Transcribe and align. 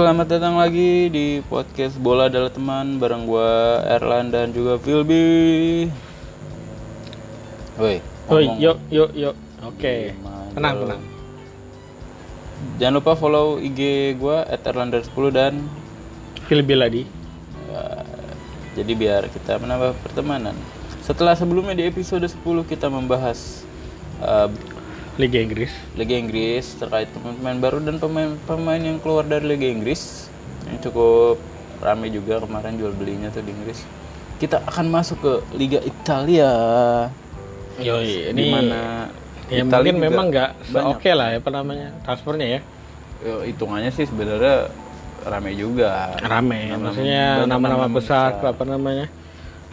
selamat 0.00 0.32
datang 0.32 0.56
lagi 0.56 1.12
di 1.12 1.44
podcast 1.44 2.00
Bola 2.00 2.32
adalah 2.32 2.48
Teman 2.48 2.96
bareng 2.96 3.28
gua 3.28 3.84
Erlan 3.84 4.32
dan 4.32 4.48
juga 4.48 4.80
Philby. 4.80 5.92
Woi, 7.76 8.00
Woi, 8.32 8.44
yuk, 8.64 8.80
yuk, 8.88 9.12
yuk. 9.12 9.36
Oke. 9.60 10.16
Gimana 10.16 10.56
Tenang, 10.56 10.72
lu? 10.72 10.80
tenang. 10.88 11.02
Jangan 12.80 12.94
lupa 12.96 13.12
follow 13.12 13.60
IG 13.60 13.80
gua 14.16 14.48
@erlander10 14.48 15.24
dan 15.36 15.68
Phil 16.48 16.64
Biladi. 16.64 17.04
ya, 17.68 18.00
jadi 18.80 18.92
biar 18.96 19.28
kita 19.28 19.60
menambah 19.60 20.00
pertemanan. 20.00 20.56
Setelah 21.04 21.36
sebelumnya 21.36 21.76
di 21.76 21.84
episode 21.84 22.24
10 22.24 22.40
kita 22.64 22.88
membahas 22.88 23.68
uh, 24.24 24.48
Liga 25.18 25.38
Inggris. 25.38 25.72
Liga 25.96 26.14
Inggris 26.14 26.78
terkait 26.78 27.10
pemain-pemain 27.10 27.58
baru 27.58 27.78
dan 27.82 27.96
pemain-pemain 27.98 28.80
yang 28.80 28.98
keluar 29.00 29.26
dari 29.26 29.46
Liga 29.46 29.66
Inggris 29.66 30.30
yang 30.68 30.78
cukup 30.78 31.40
ramai 31.80 32.12
juga 32.12 32.38
kemarin 32.38 32.76
jual 32.76 32.92
belinya 32.94 33.28
tuh 33.28 33.42
di 33.42 33.50
Inggris. 33.50 33.82
Kita 34.38 34.62
akan 34.64 34.86
masuk 34.88 35.18
ke 35.20 35.32
Liga 35.56 35.80
Italia. 35.82 36.52
Yoi, 37.80 38.30
Di 38.30 38.36
ini 38.36 38.52
mana 38.52 39.08
ya 39.48 39.64
Italia 39.64 39.90
mungkin 39.90 39.96
memang 39.98 40.26
nggak 40.30 40.50
oke 40.84 41.10
lah 41.10 41.34
ya 41.34 41.38
apa 41.40 41.50
namanya 41.50 41.88
transfernya 42.04 42.46
ya. 42.46 42.60
Yo, 43.20 43.34
hitungannya 43.44 43.90
sih 43.92 44.08
sebenarnya 44.08 44.68
ramai 45.24 45.52
juga. 45.56 46.16
Rame, 46.22 46.72
Nama- 46.72 46.80
maksudnya 46.80 47.24
nama-nama 47.44 47.84
nama 47.84 47.88
besar, 47.92 48.40
apa 48.40 48.64
namanya 48.64 49.08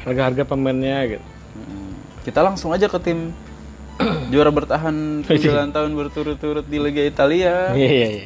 harga-harga 0.03 0.43
pemainnya 0.43 1.15
gitu. 1.15 1.25
Kita 2.27 2.43
langsung 2.43 2.75
aja 2.75 2.91
ke 2.91 2.99
tim 2.99 3.31
juara 4.31 4.53
bertahan 4.53 5.25
9 5.25 5.73
tahun 5.73 5.91
berturut-turut 5.97 6.65
di 6.65 6.77
Liga 6.77 7.01
Italia. 7.01 7.73
Iya, 7.73 7.89
iya, 7.89 8.07
iya. 8.13 8.25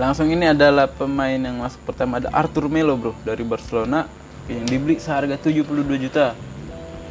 Langsung 0.00 0.32
ini 0.32 0.48
adalah 0.50 0.88
pemain 0.88 1.36
yang 1.36 1.60
masuk 1.60 1.84
pertama 1.84 2.18
ada 2.18 2.32
Arthur 2.32 2.66
Melo 2.66 2.96
bro 2.96 3.12
dari 3.22 3.44
Barcelona 3.44 4.08
yang 4.48 4.64
dibeli 4.66 4.98
seharga 4.98 5.36
72 5.38 5.84
juta. 6.00 6.34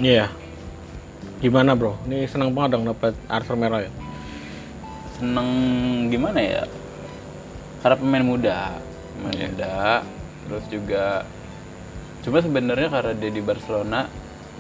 Iya. 0.01 0.33
Gimana 1.39 1.77
bro? 1.77 1.95
Ini 2.09 2.27
senang 2.27 2.51
banget 2.51 2.75
dong 2.77 2.85
dapat 2.89 3.13
Arthur 3.31 3.55
Melo 3.55 3.79
ya. 3.79 3.91
Seneng 5.21 5.49
gimana 6.09 6.39
ya? 6.41 6.63
Karena 7.85 7.97
pemain 7.97 8.25
muda, 8.25 8.59
pemain 9.17 9.37
muda, 9.49 10.05
terus 10.45 10.65
juga 10.69 11.05
cuma 12.21 12.37
sebenarnya 12.37 12.89
karena 12.93 13.13
dia 13.17 13.31
di 13.33 13.41
Barcelona 13.41 14.05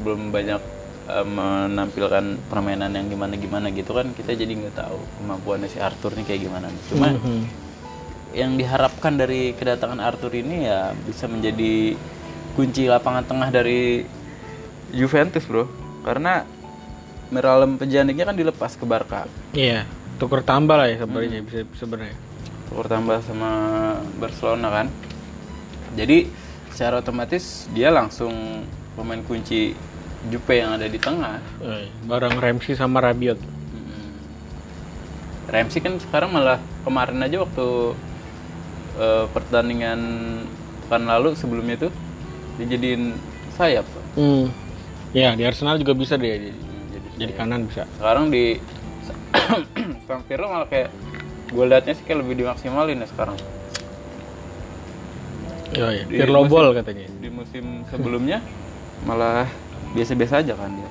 belum 0.01 0.33
banyak 0.33 0.80
eh, 1.11 1.27
menampilkan 1.27 2.23
permainan 2.47 2.89
yang 2.89 3.07
gimana-gimana 3.07 3.67
gitu 3.69 3.91
kan 3.91 4.09
kita 4.11 4.31
jadi 4.33 4.47
nggak 4.49 4.75
tahu 4.77 4.97
kemampuannya 5.17 5.67
si 5.67 5.77
Arthur 5.77 6.11
nih 6.13 6.25
kayak 6.25 6.41
gimana. 6.41 6.67
Cuma 6.87 7.11
Mhm. 7.11 7.43
yang 8.31 8.55
diharapkan 8.55 9.13
dari 9.13 9.51
kedatangan 9.51 9.99
Arthur 9.99 10.31
ini 10.33 10.63
ya 10.63 10.95
bisa 10.97 11.27
menjadi 11.27 11.99
kunci 12.51 12.85
lapangan 12.85 13.23
tengah 13.23 13.49
dari 13.49 14.07
Juventus 14.89 15.43
bro 15.43 15.67
karena 16.01 16.47
Miralem 17.27 17.75
Pejaniknya 17.75 18.23
kan 18.25 18.35
dilepas 18.35 18.75
ke 18.75 18.83
Barca 18.83 19.27
Iya, 19.51 19.83
tuker 20.15 20.39
tambah 20.41 20.75
lah 20.75 20.87
ya 20.87 20.99
sebenarnya 20.99 21.39
bisa 21.41 21.63
sebenarnya. 21.75 22.15
tuker 22.67 22.87
tambah 22.87 23.19
sama 23.21 23.51
Barcelona 24.15 24.67
kan 24.69 24.87
jadi 25.91 26.27
secara 26.71 26.99
otomatis 26.99 27.67
dia 27.69 27.87
langsung 27.89 28.63
pemain 28.93 29.19
kunci 29.21 29.75
Juve 30.27 30.53
yang 30.53 30.75
ada 30.75 30.85
di 30.85 30.97
tengah 30.97 31.41
Eh, 31.59 31.89
Barang 32.03 32.35
Ramsey 32.35 32.73
sama 32.73 32.99
Rabiot. 32.99 33.39
Mm-mm. 33.39 34.11
Ramsey 35.47 35.79
kan 35.79 35.97
sekarang 35.97 36.29
malah 36.29 36.57
kemarin 36.81 37.17
aja 37.19 37.41
waktu 37.41 37.67
eh, 38.95 39.25
pertandingan 39.27 39.99
pekan 40.83 41.07
lalu 41.07 41.33
sebelumnya 41.33 41.79
tuh 41.79 41.91
dijadiin 42.57 43.15
sayap 43.55 43.87
Hmm. 44.11 44.51
Ya, 45.11 45.31
di 45.33 45.43
Arsenal 45.43 45.75
juga 45.75 45.91
bisa 45.91 46.15
dia 46.15 46.35
jadi, 46.35 46.51
jadi 46.91 47.07
jadi 47.17 47.33
kanan 47.33 47.63
bisa. 47.63 47.87
sekarang 47.95 48.27
di 48.27 48.59
San 50.05 50.21
Siro 50.23 50.45
malah 50.45 50.67
kayak 50.67 50.91
gue 51.47 51.65
liatnya 51.65 51.93
sih 51.95 52.03
kayak 52.03 52.23
lebih 52.23 52.35
dimaksimalin 52.39 52.99
ya 52.99 53.07
sekarang 53.07 53.35
Iya, 55.71 55.87
iya. 55.89 56.03
Di 56.03 56.15
Pirlo 56.19 56.43
Ball 56.45 56.75
katanya. 56.75 57.07
di 57.07 57.29
musim 57.31 57.87
sebelumnya 57.87 58.43
malah 59.07 59.47
biasa-biasa 59.95 60.43
aja 60.43 60.53
kan 60.55 60.71
dia. 60.71 60.89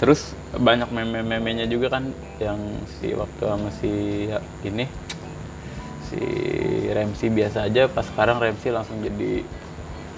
Terus 0.00 0.34
banyak 0.54 0.90
meme-memenya 0.90 1.66
juga 1.70 1.98
kan 1.98 2.10
yang 2.42 2.58
si 3.00 3.14
waktu 3.14 3.42
sama 3.42 3.70
si 3.72 3.92
ini 4.66 4.86
si 6.10 6.20
Ramsey 6.92 7.32
biasa 7.32 7.66
aja 7.66 7.88
pas 7.88 8.06
sekarang 8.06 8.38
Ramsey 8.38 8.70
langsung 8.70 9.00
jadi 9.00 9.42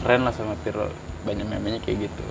keren 0.02 0.26
lah 0.26 0.34
sama 0.34 0.58
Pirlo 0.60 0.90
banyak 1.24 1.46
memenya 1.46 1.78
kayak 1.82 2.10
gitu. 2.10 2.24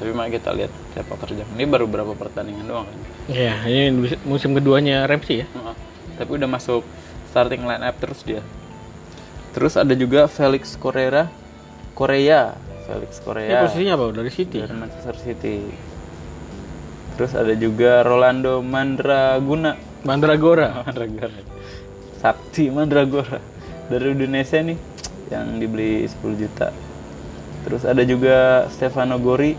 Tapi 0.00 0.10
mari 0.10 0.34
kita 0.34 0.50
lihat 0.50 0.72
siapa 0.96 1.14
kerja. 1.20 1.46
Ini 1.54 1.64
baru 1.68 1.86
berapa 1.86 2.12
pertandingan 2.18 2.66
doang 2.66 2.86
kan? 2.90 2.98
Iya, 3.30 3.54
ini 3.70 4.18
musim 4.26 4.50
keduanya 4.56 5.06
Ramsey 5.06 5.44
ya. 5.44 5.46
Heeh. 5.46 5.76
tapi 6.12 6.36
udah 6.36 6.48
masuk 6.50 6.84
starting 7.32 7.64
line 7.64 7.82
up 7.82 7.96
terus 7.98 8.20
dia. 8.26 8.44
Terus 9.56 9.76
ada 9.76 9.92
juga 9.96 10.28
Felix 10.28 10.76
Correa 10.76 11.28
Korea 11.92 12.56
Felix 12.94 13.12
Korea. 13.18 13.62
Posisinya 13.62 13.94
apa? 13.94 14.04
Dari 14.12 14.30
City. 14.30 14.56
dari 14.58 14.74
Manchester 14.74 15.16
City. 15.16 15.56
Terus 17.12 17.32
ada 17.32 17.52
juga 17.52 18.00
Rolando 18.02 18.60
Mandraguna. 18.60 19.76
Mandragora. 20.02 20.68
Mandragora. 20.86 21.40
Sakti 22.18 22.68
Mandragora. 22.68 23.38
Dari 23.86 24.06
Indonesia 24.08 24.58
nih 24.58 24.78
yang 25.28 25.56
dibeli 25.56 26.04
10 26.04 26.16
juta. 26.36 26.68
Terus 27.62 27.82
ada 27.84 28.02
juga 28.02 28.66
Stefano 28.68 29.16
Gori. 29.16 29.52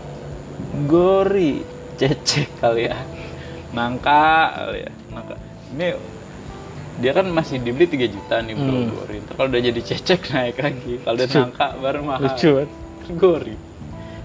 Gori. 0.84 1.62
Cecek 1.94 2.58
kali 2.58 2.90
ya. 2.90 2.98
Nangka 3.70 4.26
kali 4.56 4.78
ya. 4.82 4.90
Nangka. 5.10 5.34
Ini 5.72 5.86
dia 6.94 7.10
kan 7.10 7.26
masih 7.26 7.58
dibeli 7.58 7.86
3 7.86 8.06
juta 8.06 8.38
nih 8.38 8.54
bro 8.54 8.70
Hmm. 8.72 8.90
Gori. 8.92 9.16
Ntar 9.20 9.34
kalau 9.34 9.48
udah 9.48 9.62
jadi 9.62 9.80
cecek 9.80 10.20
naik 10.30 10.56
lagi. 10.58 10.92
Kalau 11.00 11.16
udah 11.16 11.28
nangka 11.28 11.66
baru 11.78 12.00
mahal. 12.02 12.22
Lucu 12.28 12.48
banget. 12.52 12.70
Gori. 13.12 13.56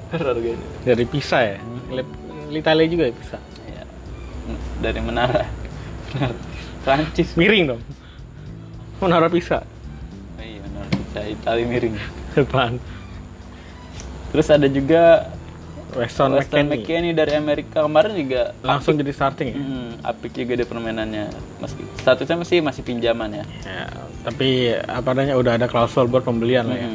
Harganya. 0.10 0.68
Dari 0.88 1.06
Pisa 1.06 1.44
ya. 1.44 1.58
Italia 2.50 2.86
juga 2.90 3.04
ya 3.10 3.14
Pisa. 3.14 3.38
Ya, 3.70 3.84
dari 4.82 5.00
menara. 5.04 5.46
Menara 6.16 6.36
Prancis. 6.82 7.38
Miring 7.38 7.76
dong. 7.76 7.82
Menara 8.98 9.28
Pisa. 9.30 9.62
oh, 9.62 10.42
iya 10.42 10.64
menara 10.66 10.90
Pisa. 10.90 11.20
Itali 11.28 11.64
miring. 11.68 11.96
Depan. 12.34 12.82
terus 14.30 14.46
ada 14.54 14.70
juga 14.70 15.26
Weston 15.98 16.38
Weston 16.38 16.70
dari 17.18 17.34
Amerika. 17.34 17.82
Kemarin 17.82 18.14
juga 18.14 18.54
Langsung 18.62 18.94
jadi 18.94 19.10
starting 19.10 19.48
ya. 19.50 19.58
hmm, 19.58 19.90
apik 20.06 20.38
juga 20.38 20.54
deh 20.62 20.68
permainannya. 20.70 21.34
Meski 21.58 21.82
statusnya 21.98 22.38
masih 22.38 22.58
masih 22.62 22.82
pinjaman 22.86 23.42
ya. 23.42 23.46
Ya, 23.66 23.86
tapi 24.22 24.70
apa 24.86 25.18
namanya 25.18 25.36
udah 25.42 25.58
ada 25.58 25.66
klausul 25.66 26.06
buat 26.06 26.22
pembelian 26.22 26.70
lah 26.70 26.78
ya. 26.78 26.90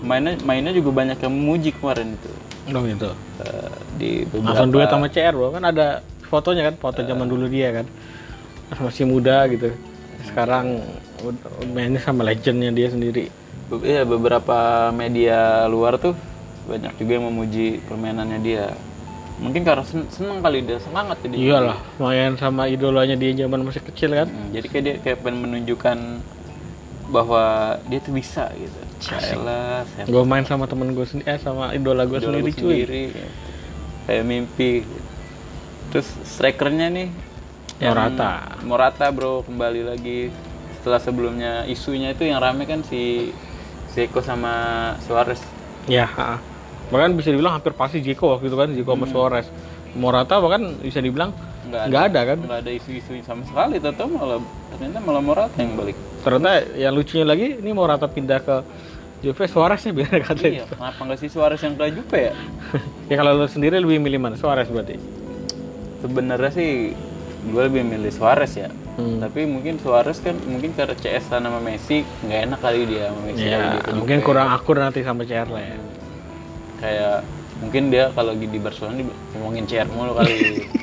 Mainnya 0.00 0.40
mainnya 0.42 0.72
juga 0.72 0.90
banyak 0.96 1.18
yang 1.20 1.32
memuji 1.32 1.70
kemarin 1.76 2.16
itu. 2.16 2.30
Dong 2.70 2.86
itu. 2.88 3.10
Eh, 3.40 3.72
di 3.96 4.10
beberapa 4.24 4.64
Langsung 4.64 4.70
duet 4.72 4.88
sama 4.88 5.06
CR 5.08 5.34
bro. 5.36 5.48
Kan 5.52 5.64
ada 5.64 5.86
fotonya 6.24 6.62
kan 6.70 6.74
foto 6.80 7.00
zaman 7.02 7.26
dulu 7.28 7.46
dia 7.46 7.68
kan. 7.72 7.86
Masih 8.80 9.04
muda 9.04 9.44
gitu. 9.50 9.74
Sekarang 10.24 10.80
mainnya 11.72 12.00
sama 12.00 12.24
legendnya 12.24 12.70
dia 12.72 12.88
sendiri. 12.88 13.28
Be- 13.68 13.84
iya, 13.84 14.02
beberapa 14.02 14.88
media 14.90 15.64
luar 15.68 16.00
tuh 16.00 16.16
banyak 16.66 16.96
juga 16.96 17.12
yang 17.18 17.26
memuji 17.28 17.82
permainannya 17.84 18.40
dia. 18.40 18.64
Mungkin 19.40 19.64
karena 19.64 19.80
sen- 19.88 20.08
seneng 20.12 20.44
kali 20.44 20.60
dia 20.60 20.76
semangat 20.84 21.16
jadi 21.24 21.32
iyalah 21.32 21.78
main 21.96 22.36
sama 22.36 22.68
idolanya 22.68 23.16
dia 23.16 23.32
zaman 23.32 23.64
masih 23.64 23.80
kecil 23.80 24.12
kan. 24.12 24.28
Hmm, 24.28 24.52
jadi 24.52 24.66
kayak 24.68 24.84
dia 24.84 24.94
kayak 25.00 25.18
pengen 25.24 25.48
menunjukkan 25.48 25.96
bahwa 27.10 27.74
dia 27.90 27.98
tuh 27.98 28.14
bisa 28.14 28.46
gitu. 28.54 28.80
Caelah, 29.02 29.82
saya 29.90 30.06
gue 30.06 30.22
main 30.22 30.46
sama 30.46 30.70
temen 30.70 30.94
gue 30.94 31.02
sendiri 31.02 31.26
eh 31.26 31.38
sama 31.42 31.74
idola 31.74 32.06
gue 32.06 32.22
sendiri 32.22 32.50
cuy. 32.54 32.54
sendiri, 32.54 33.02
gitu. 33.10 33.28
kayak 34.06 34.24
mimpi. 34.24 34.70
Terus 35.90 36.06
strikernya 36.22 36.86
nih 36.94 37.08
yang- 37.82 37.98
Morata. 37.98 38.32
Morata 38.62 39.06
bro 39.10 39.42
kembali 39.42 39.82
lagi. 39.90 40.30
Setelah 40.80 41.00
sebelumnya 41.02 41.52
isunya 41.68 42.14
itu 42.14 42.24
yang 42.24 42.40
rame 42.40 42.64
kan 42.64 42.80
si 42.86 43.34
Zeko 43.92 44.22
sama 44.22 44.94
Suarez. 45.04 45.42
Ya 45.90 46.06
ha. 46.06 46.38
bahkan 46.90 47.14
bisa 47.14 47.30
dibilang 47.30 47.54
hampir 47.54 47.70
pasti 47.70 48.02
Jeko 48.02 48.34
waktu 48.34 48.50
itu 48.50 48.56
kan 48.58 48.68
Jeko 48.70 48.94
sama 48.94 49.06
Suarez. 49.10 49.46
Morata 49.98 50.38
bahkan 50.38 50.78
bisa 50.82 51.02
dibilang 51.02 51.34
nggak 51.66 51.82
nggak 51.90 52.02
ada. 52.10 52.20
kan? 52.26 52.38
Nggak 52.42 52.60
ada 52.66 52.70
isu-isu 52.70 53.10
sama 53.26 53.42
sekali 53.46 53.78
tahu 53.78 54.08
malah 54.14 54.38
ternyata 54.74 54.98
malah 55.02 55.22
Morata 55.22 55.56
yang 55.58 55.74
balik 55.78 55.98
ternyata 56.20 56.68
yang 56.76 56.92
lucunya 56.92 57.24
lagi 57.24 57.46
ini 57.60 57.70
Morata 57.72 58.06
pindah 58.06 58.40
ke 58.40 58.56
Juve 59.20 59.44
Suareznya 59.44 59.92
biar 59.92 60.08
iya 60.16 60.24
katanya 60.24 60.64
kenapa 60.64 61.00
nggak 61.04 61.18
si 61.20 61.28
Suarez 61.28 61.60
yang 61.60 61.76
ke 61.76 61.92
Juve 61.92 62.18
ya? 62.32 62.34
Ya 63.10 63.18
kalau 63.18 63.42
lu 63.42 63.46
sendiri 63.50 63.76
lebih 63.82 63.98
milih 63.98 64.22
mana? 64.22 64.38
Suarez 64.38 64.70
berarti? 64.70 64.96
Sebenarnya 66.00 66.50
sih 66.54 66.94
gue 67.50 67.62
lebih 67.66 67.82
milih 67.84 68.12
Suarez 68.12 68.54
ya. 68.56 68.70
Hmm. 69.00 69.16
tapi 69.16 69.48
mungkin 69.48 69.80
Suarez 69.80 70.20
kan 70.20 70.36
mungkin 70.44 70.76
karena 70.76 70.92
CS 70.92 71.32
sama 71.32 71.56
Messi 71.62 72.04
nggak 72.26 72.40
enak 72.52 72.60
kali 72.60 72.84
dia 72.84 73.08
sama 73.08 73.20
Messi 73.32 73.46
ya 73.48 73.80
mungkin 73.96 74.18
Juve. 74.20 74.26
kurang 74.28 74.48
akur 74.52 74.76
nanti 74.76 75.00
sama 75.00 75.24
CR 75.24 75.48
lah 75.48 75.62
ya. 75.62 75.76
Kayak 76.80 77.16
mungkin 77.60 77.82
dia 77.92 78.08
kalau 78.16 78.32
di 78.32 78.58
Barcelona 78.60 79.04
ngomongin 79.36 79.64
CR 79.68 79.88
mulu 79.92 80.16
kali 80.16 80.32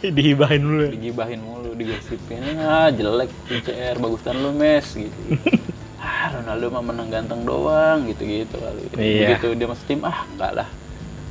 dihibahin 0.00 0.60
dulu 0.62 0.82
ya. 0.86 0.90
digibahin 0.94 1.40
mulu 1.42 1.70
digosipin 1.74 2.42
ah 2.62 2.86
jelek 2.94 3.30
tuh 3.50 3.58
CR 3.66 3.96
bagusan 3.98 4.36
lu 4.38 4.50
mes 4.54 4.86
gitu. 4.86 5.20
Ah 5.98 6.30
Ronaldo 6.30 6.70
mah 6.70 6.82
menang 6.94 7.10
ganteng 7.10 7.42
doang 7.42 8.06
gitu 8.06 8.22
gitu 8.22 8.54
kali. 8.54 8.86
Iya. 8.94 9.34
begitu 9.34 9.58
dia 9.58 9.66
masuk 9.66 9.86
tim 9.90 10.00
ah 10.06 10.22
enggak 10.30 10.52
lah. 10.62 10.68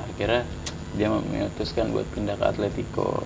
Akhirnya 0.04 0.44
dia 1.00 1.08
memutuskan 1.08 1.96
buat 1.96 2.04
pindah 2.12 2.36
ke 2.36 2.46
Atletico. 2.52 3.24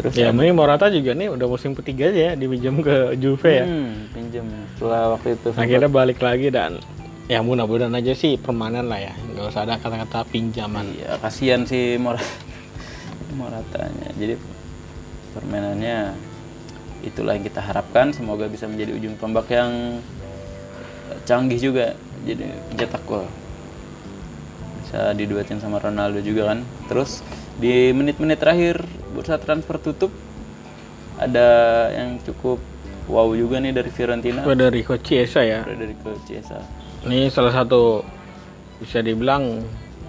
Terus 0.00 0.16
ya 0.16 0.32
ini 0.32 0.48
Morata 0.56 0.88
juga 0.88 1.12
nih 1.12 1.28
udah 1.28 1.44
musim 1.44 1.76
ketiga 1.76 2.08
aja 2.08 2.32
ya 2.32 2.40
dipinjam 2.40 2.80
ke 2.80 3.20
Juve 3.20 3.52
ya. 3.52 3.66
Hmm, 3.68 4.08
pinjam 4.16 4.48
setelah 4.80 5.12
waktu 5.12 5.36
itu 5.36 5.48
akhirnya 5.52 5.90
balik 5.92 6.18
lagi 6.24 6.48
dan 6.48 6.80
ya 7.28 7.44
mudah-mudahan 7.44 7.92
aja 7.92 8.16
sih 8.16 8.40
permanen 8.40 8.88
lah 8.88 8.96
ya. 8.96 9.12
Nggak 9.12 9.44
usah 9.52 9.68
ada 9.68 9.76
kata-kata 9.76 10.24
pinjaman. 10.32 10.88
Iya, 10.96 11.20
kasihan 11.20 11.68
si 11.68 12.00
Morata. 12.00 12.48
Moratanya. 13.40 14.08
Jadi 14.20 14.36
permainannya 15.32 16.12
itulah 17.00 17.32
yang 17.32 17.44
kita 17.44 17.64
harapkan. 17.64 18.12
Semoga 18.12 18.44
bisa 18.52 18.68
menjadi 18.68 18.92
ujung 19.00 19.16
tombak 19.16 19.48
yang 19.48 20.04
canggih 21.24 21.56
juga. 21.56 21.96
Jadi 22.28 22.44
cetak 22.76 23.02
gol. 23.08 23.24
Bisa 24.84 25.16
diduetin 25.16 25.56
sama 25.56 25.80
Ronaldo 25.80 26.20
juga 26.20 26.52
kan. 26.52 26.60
Terus 26.92 27.24
di 27.56 27.96
menit-menit 27.96 28.36
terakhir 28.36 28.84
bursa 29.16 29.40
transfer 29.40 29.80
tutup 29.80 30.12
ada 31.20 31.48
yang 31.92 32.16
cukup 32.24 32.56
wow 33.10 33.28
juga 33.36 33.60
nih 33.60 33.76
dari 33.76 33.90
Fiorentina. 33.92 34.40
Federico 34.46 34.96
Chiesa 34.96 35.44
ya 35.44 35.60
Federico 35.66 36.16
Chiesa. 36.24 36.64
ini 37.04 37.28
salah 37.28 37.52
satu 37.52 38.00
bisa 38.80 39.04
dibilang 39.04 39.60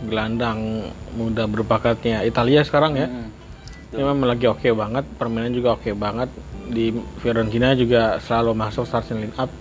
gelandang 0.07 0.89
muda 1.13 1.45
berbakatnya 1.45 2.25
Italia 2.25 2.62
sekarang 2.65 2.95
ya 2.98 3.07
Hmm. 3.09 3.30
Ini 3.92 4.07
memang 4.07 4.24
lagi 4.24 4.48
oke 4.48 4.71
banget, 4.71 5.03
permainan 5.19 5.51
juga 5.51 5.75
oke 5.75 5.92
banget. 5.92 6.31
Di 6.71 6.95
Fiorentina 7.19 7.75
juga 7.75 8.24
selalu 8.24 8.56
masuk 8.56 8.88
starting 8.88 9.19
line 9.19 9.36
up. 9.36 9.51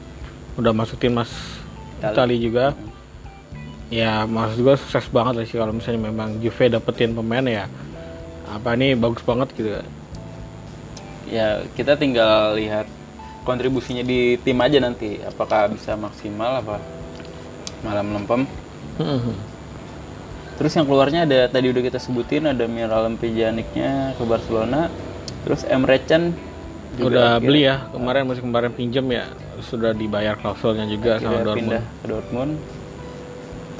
Udah 0.54 0.70
masuk 0.70 1.02
timnas 1.02 1.34
Italia 1.98 2.38
juga. 2.38 2.66
Ya 3.90 4.22
maksud 4.30 4.62
gue 4.62 4.74
sukses 4.78 5.10
banget 5.10 5.34
lah 5.34 5.46
sih 5.50 5.58
kalau 5.58 5.74
misalnya 5.74 6.14
memang 6.14 6.38
Juve 6.38 6.70
dapetin 6.70 7.10
pemain 7.10 7.42
ya. 7.42 7.66
Apa 8.46 8.78
ini 8.78 8.94
bagus 8.94 9.26
banget 9.26 9.50
gitu. 9.58 9.82
ya 11.26 11.66
kita 11.74 11.98
tinggal 11.98 12.54
lihat 12.54 12.86
kontribusinya 13.42 14.06
di 14.06 14.38
tim 14.46 14.58
aja 14.62 14.78
nanti 14.78 15.18
apakah 15.22 15.70
bisa 15.70 15.94
maksimal 15.94 16.58
apa 16.58 16.78
malah 17.82 18.02
melempem 18.02 18.46
terus 20.60 20.76
yang 20.76 20.84
keluarnya 20.84 21.24
ada 21.24 21.48
tadi 21.48 21.72
udah 21.72 21.80
kita 21.80 21.96
sebutin 21.96 22.44
ada 22.52 22.68
Miralem 22.68 23.16
Pjanic-nya 23.16 24.12
ke 24.20 24.22
Barcelona. 24.28 24.92
Terus 25.40 25.64
Emre 25.64 25.96
Can 26.04 26.36
Udah 27.00 27.38
beli 27.38 27.64
ya 27.64 27.86
kemarin 27.94 28.28
musim 28.28 28.50
kemarin 28.50 28.76
pinjam 28.76 29.06
ya. 29.08 29.30
Sudah 29.64 29.96
dibayar 29.96 30.36
klausulnya 30.36 30.84
juga 30.90 31.16
sama 31.16 31.40
Dortmund. 31.40 31.56
pindah 31.56 31.82
ke 31.86 32.06
Dortmund. 32.10 32.52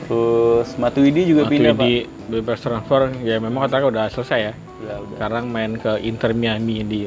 Terus 0.00 0.68
Matuidi 0.78 1.22
juga 1.26 1.50
pindah 1.50 1.74
pak. 1.74 1.84
Di 1.84 1.94
bebas 2.30 2.58
transfer. 2.62 3.12
Ya 3.26 3.36
memang 3.42 3.66
katanya 3.66 3.86
udah 3.90 4.04
selesai 4.08 4.40
ya. 4.40 4.54
udah 4.80 4.96
udah. 5.04 5.16
Sekarang 5.20 5.44
main 5.52 5.76
ke 5.76 5.92
Inter 6.06 6.32
Miami 6.32 6.80
di 6.86 7.00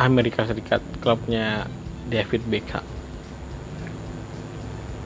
Amerika 0.00 0.48
Serikat 0.48 0.80
klubnya 1.02 1.66
David 2.08 2.46
Beckham. 2.48 2.93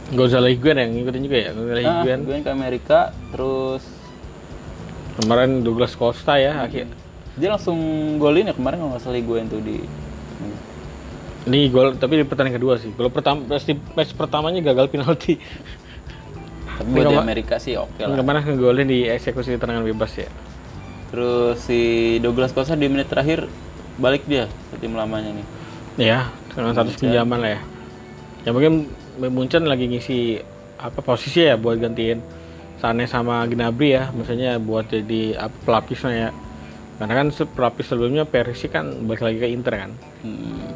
Gonzalo 0.08 0.48
Higuain 0.48 0.78
yang 0.80 0.90
ngikutin 0.96 1.22
juga 1.24 1.36
ya 1.36 1.50
Gonzalo 1.52 1.80
nah, 1.80 1.84
Higuain. 2.00 2.20
gue 2.24 2.36
ke 2.40 2.50
Amerika 2.52 2.98
terus 3.32 3.84
Kemarin 5.18 5.66
Douglas 5.66 5.98
Costa 5.98 6.38
ya 6.38 6.62
akhir. 6.62 6.86
dia 7.38 7.50
langsung 7.50 7.78
golin 8.22 8.50
ya 8.50 8.54
kemarin 8.54 8.82
kalau 8.82 8.90
nggak 8.94 9.02
salah 9.02 9.18
gue 9.18 9.38
itu 9.42 9.58
di 9.62 9.76
Ini 11.48 11.72
gol 11.72 11.96
tapi 11.96 12.20
di 12.20 12.28
pertandingan 12.28 12.60
kedua 12.60 12.74
sih. 12.76 12.92
Gol 12.92 13.08
pertama 13.08 13.40
match, 13.48 13.64
match 13.96 14.12
pertamanya 14.12 14.60
gagal 14.60 14.92
penalti. 14.92 15.40
tapi 16.78 16.94
buat 16.94 17.10
di 17.10 17.16
Amerika 17.18 17.58
sih 17.58 17.74
oke 17.74 17.98
lah 17.98 18.20
Kemarin 18.20 18.42
ngegolin 18.46 18.86
di 18.86 19.08
eksekusi 19.08 19.56
tendangan 19.56 19.82
bebas 19.82 20.12
ya. 20.14 20.28
Terus 21.08 21.56
si 21.64 21.80
Douglas 22.20 22.52
Costa 22.52 22.76
di 22.76 22.86
menit 22.86 23.08
terakhir 23.08 23.48
balik 23.96 24.28
dia 24.28 24.46
ke 24.70 24.76
tim 24.78 24.92
lamanya 24.92 25.34
nih. 25.34 25.46
Ya, 25.98 26.30
dengan 26.54 26.76
status 26.76 26.94
pinjaman 27.00 27.38
lah 27.42 27.50
ya. 27.58 27.60
Ya 28.46 28.50
mungkin 28.54 28.92
Munchen 29.26 29.66
lagi 29.66 29.90
ngisi 29.90 30.38
apa 30.78 31.02
posisi 31.02 31.42
ya 31.42 31.58
buat 31.58 31.76
gantiin 31.76 32.22
Sane 32.78 33.10
sama 33.10 33.42
Gnabry 33.42 33.98
ya, 33.98 34.14
misalnya 34.14 34.54
buat 34.62 34.86
jadi 34.86 35.34
apa, 35.34 35.56
pelapisnya 35.66 36.12
ya. 36.14 36.30
Karena 36.98 37.14
kan 37.14 37.28
pelapis 37.30 37.90
sebelumnya 37.90 38.22
Perisic 38.22 38.70
kan 38.70 38.86
balik 39.02 39.26
lagi 39.26 39.38
ke 39.42 39.48
Inter 39.50 39.74
kan. 39.74 39.90
Hmm. 40.22 40.70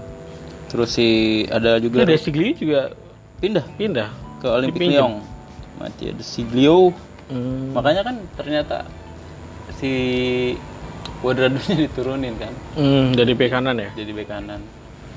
Terus 0.66 0.90
si 0.90 1.08
ada 1.46 1.78
juga 1.78 2.02
Desigli 2.02 2.58
juga 2.58 2.90
pindah 3.38 3.62
pindah. 3.78 4.10
ke 4.42 4.46
Olympic. 4.50 4.90
Lyon. 4.90 5.22
Mati 5.78 6.10
ada 6.10 6.22
Siglio. 6.26 6.90
Hmm. 7.30 7.70
Makanya 7.70 8.02
kan 8.02 8.16
ternyata 8.34 8.82
si 9.78 9.92
Cuadrado-nya 11.22 11.74
diturunin 11.86 12.34
kan 12.34 12.50
Hmm, 12.74 13.14
dari 13.14 13.30
bek 13.38 13.54
kanan 13.54 13.78
ya, 13.78 13.90
jadi 13.94 14.10
bek 14.10 14.26
kanan. 14.26 14.58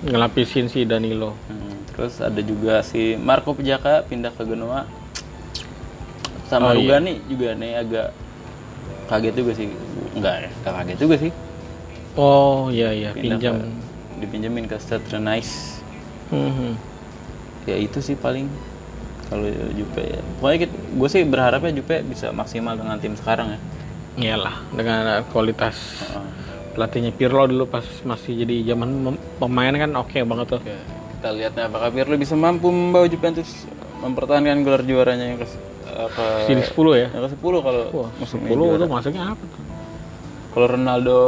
Ngelapisin 0.05 0.67
si 0.67 0.83
Danilo. 0.83 1.33
Hmm. 1.45 1.73
Terus 1.89 2.19
ada 2.19 2.39
juga 2.39 2.79
si 2.81 3.15
Marco 3.15 3.51
Pejaka 3.51 4.03
pindah 4.03 4.29
ke 4.29 4.43
Genoa. 4.43 4.85
Sama 6.45 6.69
Oh, 6.69 6.71
iya. 6.71 6.77
Rugani 6.77 7.13
juga 7.25 7.53
nih 7.53 7.71
agak 7.75 8.07
kaget 9.07 9.33
juga 9.33 9.51
sih. 9.53 9.67
Enggak 10.13 10.35
ya, 10.39 10.49
enggak 10.53 10.73
kaget 10.75 10.97
juga 10.99 11.15
sih. 11.17 11.31
Oh 12.13 12.69
iya 12.69 12.89
iya, 12.89 13.09
Pindah 13.11 13.35
pinjam. 13.35 13.53
ke- 13.57 13.73
dipinjemin 14.15 14.65
ke 14.65 14.79
Stade 14.79 15.03
Nice 15.19 15.83
Hmm. 16.25 16.79
ya 17.65 17.75
itu 17.75 17.99
sih 17.99 18.15
paling 18.15 18.47
kalau 19.25 19.43
Jupe 19.69 19.99
ya 19.99 20.21
pokoknya 20.35 20.65
gue 20.71 21.09
sih 21.11 21.21
berharapnya 21.21 21.69
Jupe 21.71 21.99
bisa 22.01 22.31
maksimal 22.31 22.73
dengan 22.73 22.95
tim 22.95 23.13
sekarang 23.13 23.51
ya 23.51 23.59
Iyalah, 24.15 24.63
dengan 24.71 25.03
kualitas 25.27 25.75
Heeh. 26.01 26.25
Pelatihnya 26.75 27.10
Pirlo 27.10 27.48
dulu 27.48 27.65
pas 27.65 27.82
masih 28.03 28.44
jadi 28.44 28.75
zaman 28.75 29.15
pemain 29.39 29.72
kan 29.72 29.91
oke 29.96 30.20
banget 30.22 30.48
tuh. 30.51 30.60
Oke, 30.60 30.75
kita 31.15 31.29
lihat 31.32 31.51
nih 31.55 31.65
apakah 31.65 31.89
Pirlo 31.89 32.15
bisa 32.15 32.36
mampu 32.36 32.67
membawa 32.67 33.08
Juventus 33.08 33.63
mempertahankan 34.03 34.62
gelar 34.62 34.84
juaranya 34.84 35.25
yang 35.25 35.39
ke 35.39 35.48
apa 35.88 36.44
Sini 36.44 36.60
10 36.60 36.75
ya. 36.94 37.08
yang 37.10 37.24
ke 37.24 37.32
10 37.34 37.39
kalau 37.39 37.84
Wah, 37.96 38.10
musim 38.20 38.38
10 38.44 38.51
itu 38.51 38.86
masuknya 38.86 39.24
apa 39.32 39.44
tuh? 39.48 39.63
kalau 40.51 40.67
Ronaldo 40.72 41.20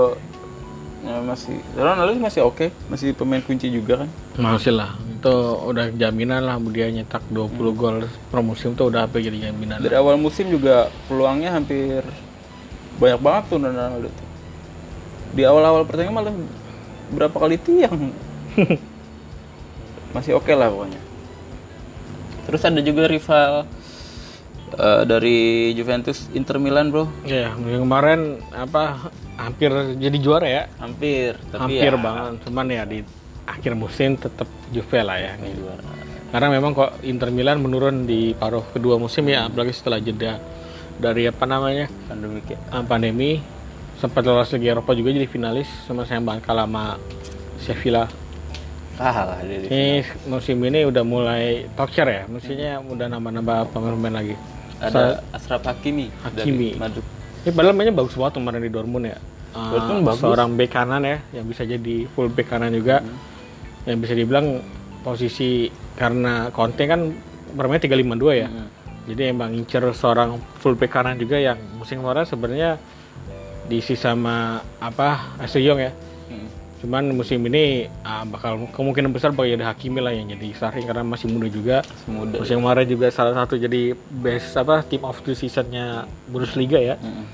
ya 1.01 1.20
masih 1.24 1.56
Ronaldo 1.74 2.12
masih 2.20 2.42
oke 2.44 2.68
masih 2.88 3.16
pemain 3.16 3.39
kunci 3.39 3.72
juga 3.72 4.04
kan 4.04 4.10
Masih 4.38 4.75
lah. 4.75 4.94
Itu 5.18 5.34
udah 5.66 5.89
jaminan 5.96 6.46
lah 6.46 6.62
dia 6.70 6.92
nyetak 6.92 7.24
20 7.32 7.58
gol 7.74 8.06
per 8.30 8.39
musim 8.44 8.75
tuh 8.75 8.92
udah 8.92 9.08
apa 9.08 9.18
jadi 9.18 9.50
jaminan. 9.50 9.80
dari 9.80 9.96
awal 9.96 10.20
musim 10.20 10.46
juga 10.48 10.92
peluangnya 11.08 11.56
hampir 11.56 12.04
banyak 13.00 13.20
banget 13.24 13.44
tuh 13.48 13.58
Ronaldo 13.58 14.10
tuh. 14.12 14.26
Di 15.38 15.46
awal-awal 15.46 15.86
pertandingan 15.86 16.17
malah 16.17 16.34
berapa 17.13 17.38
kali 17.38 17.62
tiang 17.62 18.10
masih 20.17 20.34
oke 20.34 20.50
lah 20.50 20.74
pokoknya 20.74 21.01
terus 22.50 22.62
ada 22.65 22.82
juga 22.82 23.06
rival 23.06 23.70
eh, 24.74 25.03
dari 25.06 25.38
Juventus 25.77 26.25
Inter 26.34 26.58
Milan 26.58 26.89
bro 26.89 27.06
Iya, 27.22 27.53
musim 27.53 27.86
kemarin 27.86 28.41
apa 28.50 29.13
hampir 29.38 29.70
jadi 30.01 30.17
juara 30.17 30.48
ya. 30.50 30.63
hampir 30.82 31.38
tapi 31.53 31.77
hampir 31.77 31.94
ya 31.94 32.01
banget. 32.01 32.34
Cuman 32.50 32.65
ya 32.74 32.84
di 32.89 33.00
akhir 33.46 33.77
musim 33.77 34.17
tetap 34.17 34.50
Juve 34.74 35.00
lah 35.06 35.22
ya. 35.22 35.38
ini 35.38 35.53
juara 35.53 35.86
Karena 36.27 36.48
memang 36.51 36.75
kok 36.75 36.91
Inter 37.08 37.29
Milan 37.32 37.62
menurun 37.63 38.03
di 38.03 38.34
paruh 38.36 38.65
kedua 38.74 39.00
musim 39.00 39.24
ya, 39.29 39.48
apalagi 39.48 39.72
setelah 39.72 40.01
jeda 40.01 40.41
dari 40.98 41.29
apa 41.29 41.46
namanya 41.46 41.86
pandemi 42.10 42.41
ya 42.50 42.58
eh, 42.58 42.84
pandemi 42.84 43.32
sempat 43.98 44.22
lolos 44.25 44.54
Liga 44.54 44.77
Eropa 44.77 44.94
juga 44.94 45.10
jadi 45.10 45.25
finalis 45.25 45.66
sama 45.89 46.06
saya 46.06 46.22
banget 46.22 46.46
kalah 46.46 46.70
sama 46.70 47.01
Sevilla. 47.58 48.06
kalah 48.98 49.42
dia 49.46 49.58
di 49.62 49.66
Ini 49.70 49.89
musim 50.30 50.58
ini 50.66 50.86
udah 50.86 51.04
mulai 51.06 51.66
talkshow 51.77 52.06
ya, 52.06 52.25
mestinya 52.30 52.82
udah 52.82 53.06
nambah-nambah 53.13 53.74
pemain-pemain 53.74 54.16
lagi. 54.18 54.36
ada 54.77 55.25
Ashraf 55.34 55.66
Hakimi, 55.66 56.13
Hakimi. 56.22 56.77
dari 56.77 56.82
Madrid 56.82 57.06
Ini 57.42 57.50
padahal 57.50 57.74
mainnya 57.74 57.98
bagus 57.98 58.13
banget 58.13 58.38
kemarin 58.38 58.62
di 58.62 58.70
Dortmund 58.70 59.06
ya. 59.10 59.18
Eh, 59.18 59.70
Dortmund 59.74 60.01
bagus. 60.06 60.22
Seorang 60.22 60.50
bek 60.54 60.70
kanan 60.70 61.01
ya, 61.01 61.18
yang 61.34 61.46
bisa 61.50 61.66
jadi 61.66 62.06
full 62.13 62.30
bek 62.30 62.46
kanan 62.46 62.70
juga. 62.70 63.01
Hmm. 63.01 63.18
Yang 63.89 63.98
bisa 64.06 64.13
dibilang 64.13 64.48
posisi 65.01 65.72
karena 65.98 66.54
Conte 66.54 66.86
kan 66.86 67.10
bermain 67.58 67.82
352 67.82 68.38
ya. 68.38 68.50
Hmm. 68.54 68.70
Jadi 69.08 69.22
emang 69.34 69.50
ngincer 69.56 69.82
seorang 69.98 70.38
full 70.62 70.77
bek 70.77 70.94
kanan 70.94 71.18
juga 71.18 71.42
yang 71.42 71.58
musim 71.80 72.06
kemarin 72.06 72.27
sebenarnya 72.27 72.77
diisi 73.67 73.93
sama 74.00 74.63
apa 74.79 75.38
Ashley 75.38 75.67
Young 75.67 75.79
ya. 75.83 75.91
Hmm. 76.31 76.47
Cuman 76.83 77.03
musim 77.12 77.43
ini 77.47 77.91
ah, 78.01 78.24
bakal 78.24 78.67
kemungkinan 78.71 79.12
besar 79.12 79.36
bakal 79.36 79.51
jadi 79.51 79.67
Hakimi 79.67 80.00
lah 80.00 80.15
yang 80.15 80.31
jadi 80.31 80.55
starting 80.55 80.88
karena 80.88 81.03
masih 81.03 81.27
muda 81.27 81.47
juga. 81.51 81.77
Semudah. 82.07 82.39
Musim 82.39 82.63
kemarin 82.63 82.88
juga 82.88 83.07
salah 83.12 83.36
satu 83.36 83.59
jadi 83.59 83.93
best 84.24 84.55
apa 84.55 84.81
team 84.88 85.03
of 85.03 85.19
the 85.24 85.36
seasonnya 85.36 86.07
Bundesliga 86.31 86.79
ya. 86.79 86.95
Mm-mm. 86.97 87.25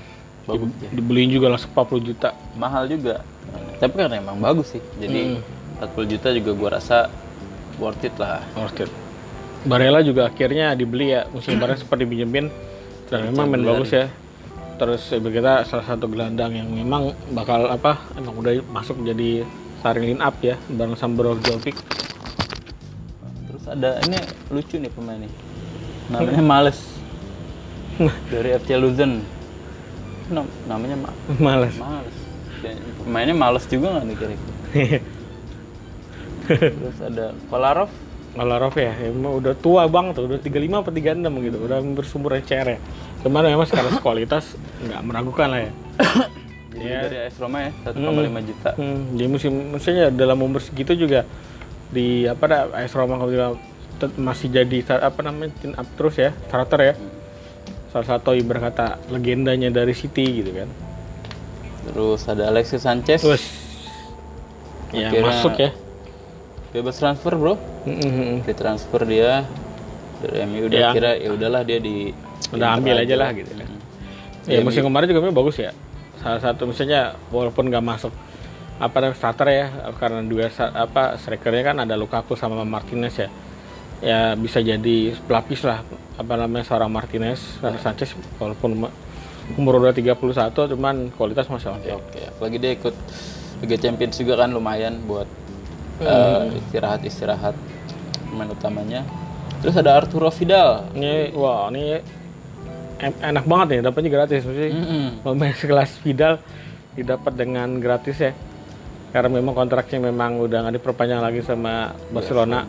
Bagus 0.44 0.70
ya. 0.82 0.90
Dibeliin 0.92 1.30
juga 1.32 1.46
langsung 1.48 1.72
40 1.72 2.08
juta. 2.12 2.36
Mahal 2.58 2.90
juga. 2.90 3.24
Tapi 3.80 3.94
karena 3.96 4.20
emang 4.20 4.36
bagus 4.42 4.76
sih. 4.76 4.82
Jadi 5.00 5.40
40 5.80 6.12
juta 6.16 6.28
juga 6.34 6.50
gua 6.52 6.70
rasa 6.80 7.08
worth 7.78 8.04
it 8.04 8.14
lah. 8.20 8.44
Worth 8.58 8.84
it. 8.84 8.90
Barella 9.64 10.04
juga 10.04 10.28
akhirnya 10.28 10.76
dibeli 10.76 11.16
ya 11.16 11.24
musim 11.32 11.56
kemarin 11.56 11.76
sempat 11.80 11.96
dipinjemin 11.96 12.52
dan 13.08 13.28
memang 13.32 13.48
main 13.48 13.64
bagus 13.64 13.92
ya. 13.92 14.08
Terus 14.74 15.02
eh, 15.14 15.22
kita 15.22 15.62
salah 15.64 15.86
satu 15.86 16.10
gelandang 16.10 16.54
yang 16.54 16.68
memang 16.68 17.14
bakal 17.30 17.70
apa 17.70 18.02
emang 18.18 18.34
udah 18.34 18.58
masuk 18.70 18.98
jadi 19.06 19.46
starting 19.78 20.16
line 20.16 20.22
up 20.22 20.34
ya 20.42 20.58
bareng 20.66 20.98
sama 20.98 21.14
Brozovic. 21.14 21.76
Terus 23.46 23.64
ada 23.70 24.02
ini 24.02 24.18
lucu 24.50 24.76
nih 24.82 24.90
pemain 24.90 25.18
nih. 25.20 25.32
Namanya 26.10 26.42
Males. 26.42 26.78
Dari 28.32 28.50
FC 28.58 28.74
Luzern. 28.74 29.22
Nam- 30.32 30.50
namanya 30.66 30.96
Ma 30.98 31.10
Males. 31.38 31.76
Males. 31.78 32.16
Pemainnya 33.04 33.36
males 33.36 33.64
juga 33.68 33.92
nggak 33.92 34.04
nih 34.08 34.16
kira-kira? 34.16 34.56
Terus 36.80 36.98
ada 37.04 37.36
Kolarov. 37.52 37.92
Kolarov 38.34 38.74
ya, 38.74 38.90
emang 38.98 39.38
udah 39.38 39.54
tua 39.54 39.86
bang 39.86 40.10
tuh, 40.10 40.26
udah 40.26 40.42
35 40.42 40.82
atau 40.82 40.90
36 40.90 41.46
gitu, 41.46 41.58
udah 41.62 41.78
bersumber 41.94 42.34
CR 42.42 42.66
ya. 42.66 42.78
Cuman 43.22 43.46
memang 43.46 43.62
sekarang 43.64 43.94
kualitas 44.04 44.58
nggak 44.82 45.00
meragukan 45.00 45.48
lah 45.48 45.60
ya. 45.62 45.72
Jadi 46.74 46.82
Iya. 46.84 46.98
dari 47.06 47.16
AS 47.22 47.38
Roma 47.38 47.58
ya 47.62 47.70
1,5 47.86 48.42
juta. 48.42 48.70
Hmm, 48.74 49.14
di 49.14 49.24
musim 49.24 49.52
maksudnya 49.70 50.10
dalam 50.10 50.42
umur 50.42 50.58
segitu 50.58 50.98
juga 50.98 51.22
di 51.88 52.26
apa 52.26 52.44
dah 52.44 52.60
AS 52.74 52.90
Roma 52.90 53.14
kalau 53.14 53.54
masih 54.18 54.50
jadi 54.50 54.82
apa 54.98 55.22
namanya 55.22 55.54
tin 55.62 55.70
up 55.72 55.86
terus 55.94 56.18
ya 56.18 56.34
starter 56.50 56.80
ya. 56.82 56.94
Salah 57.94 58.18
satu 58.18 58.34
ibarat 58.34 58.74
kata 58.74 58.98
legendanya 59.08 59.70
dari 59.70 59.94
City 59.94 60.42
gitu 60.42 60.50
kan. 60.50 60.66
Terus 61.86 62.26
ada 62.26 62.50
Alexis 62.50 62.82
Sanchez. 62.82 63.22
Terus 63.22 63.44
ya 64.90 65.14
Akhirnya- 65.14 65.30
masuk 65.30 65.54
ya. 65.54 65.70
Bebas 66.74 66.98
transfer, 66.98 67.38
Bro. 67.38 67.54
Mm, 67.86 67.94
mm, 67.94 68.10
mm. 68.10 68.36
Ditransfer 68.50 69.06
dia 69.06 69.46
dari 70.18 70.42
MU 70.42 70.66
udah 70.66 70.80
Ya. 70.80 70.90
kira 70.90 71.10
ya 71.14 71.30
udahlah 71.30 71.62
dia 71.62 71.78
di 71.78 72.10
Udah 72.50 72.74
ambil 72.74 72.98
aja 72.98 73.14
lah 73.14 73.30
gitu 73.30 73.54
kan. 73.54 73.70
Ya 74.50 74.58
musim 74.58 74.82
kemarin 74.82 75.06
juga 75.06 75.22
memang 75.22 75.38
bagus 75.38 75.62
ya. 75.62 75.70
Salah 76.18 76.42
satu 76.42 76.66
misalnya 76.66 77.14
walaupun 77.30 77.70
nggak 77.70 77.84
masuk 77.84 78.10
apa 78.74 78.96
namanya 78.98 79.14
starter 79.14 79.48
ya 79.54 79.66
karena 80.02 80.18
dua 80.26 80.50
apa 80.50 81.14
strikernya 81.14 81.62
kan 81.62 81.76
ada 81.78 81.94
Lukaku 81.94 82.34
sama 82.34 82.66
Martinez 82.66 83.14
ya. 83.16 83.28
Ya 84.02 84.20
bisa 84.34 84.58
jadi 84.58 85.14
pelapis 85.30 85.62
lah 85.62 85.86
apa 86.18 86.34
namanya 86.34 86.66
seorang 86.66 86.90
Martinez 86.90 87.38
karena 87.62 87.78
Sanchez 87.78 88.18
walaupun 88.42 88.90
umur- 89.54 89.78
udah 89.78 89.94
31 89.94 90.74
cuman 90.74 91.14
kualitas 91.14 91.46
masih 91.46 91.70
oke. 91.70 91.90
Oke, 92.02 92.20
apalagi 92.26 92.58
dia 92.58 92.74
ikut 92.74 92.94
Liga 93.62 93.78
Champions 93.78 94.18
juga 94.18 94.42
kan 94.42 94.50
lumayan 94.50 94.98
buat 95.06 95.30
eh, 96.02 96.58
istirahat-istirahat 96.58 97.54
pemain 98.30 98.50
utamanya. 98.50 99.02
Terus 99.62 99.74
ada 99.78 99.96
Arturo 99.96 100.28
Vidal. 100.34 100.90
Ini 100.96 101.32
wah 101.36 101.70
ini 101.70 102.00
en- 103.00 103.20
enak 103.20 103.44
banget 103.44 103.66
nih 103.68 103.80
dapatnya 103.84 104.10
gratis 104.10 104.40
maksudnya. 104.46 104.70
Mm-mm. 104.74 105.06
pemain 105.22 105.54
sekelas 105.54 105.90
Vidal 106.02 106.34
didapat 106.94 107.32
dengan 107.34 107.68
gratis 107.82 108.16
ya 108.22 108.32
karena 109.10 109.30
memang 109.30 109.54
kontraknya 109.54 110.10
memang 110.10 110.42
udah 110.42 110.66
nggak 110.66 110.74
diperpanjang 110.82 111.22
lagi 111.22 111.42
sama 111.42 111.94
Barcelona 112.10 112.66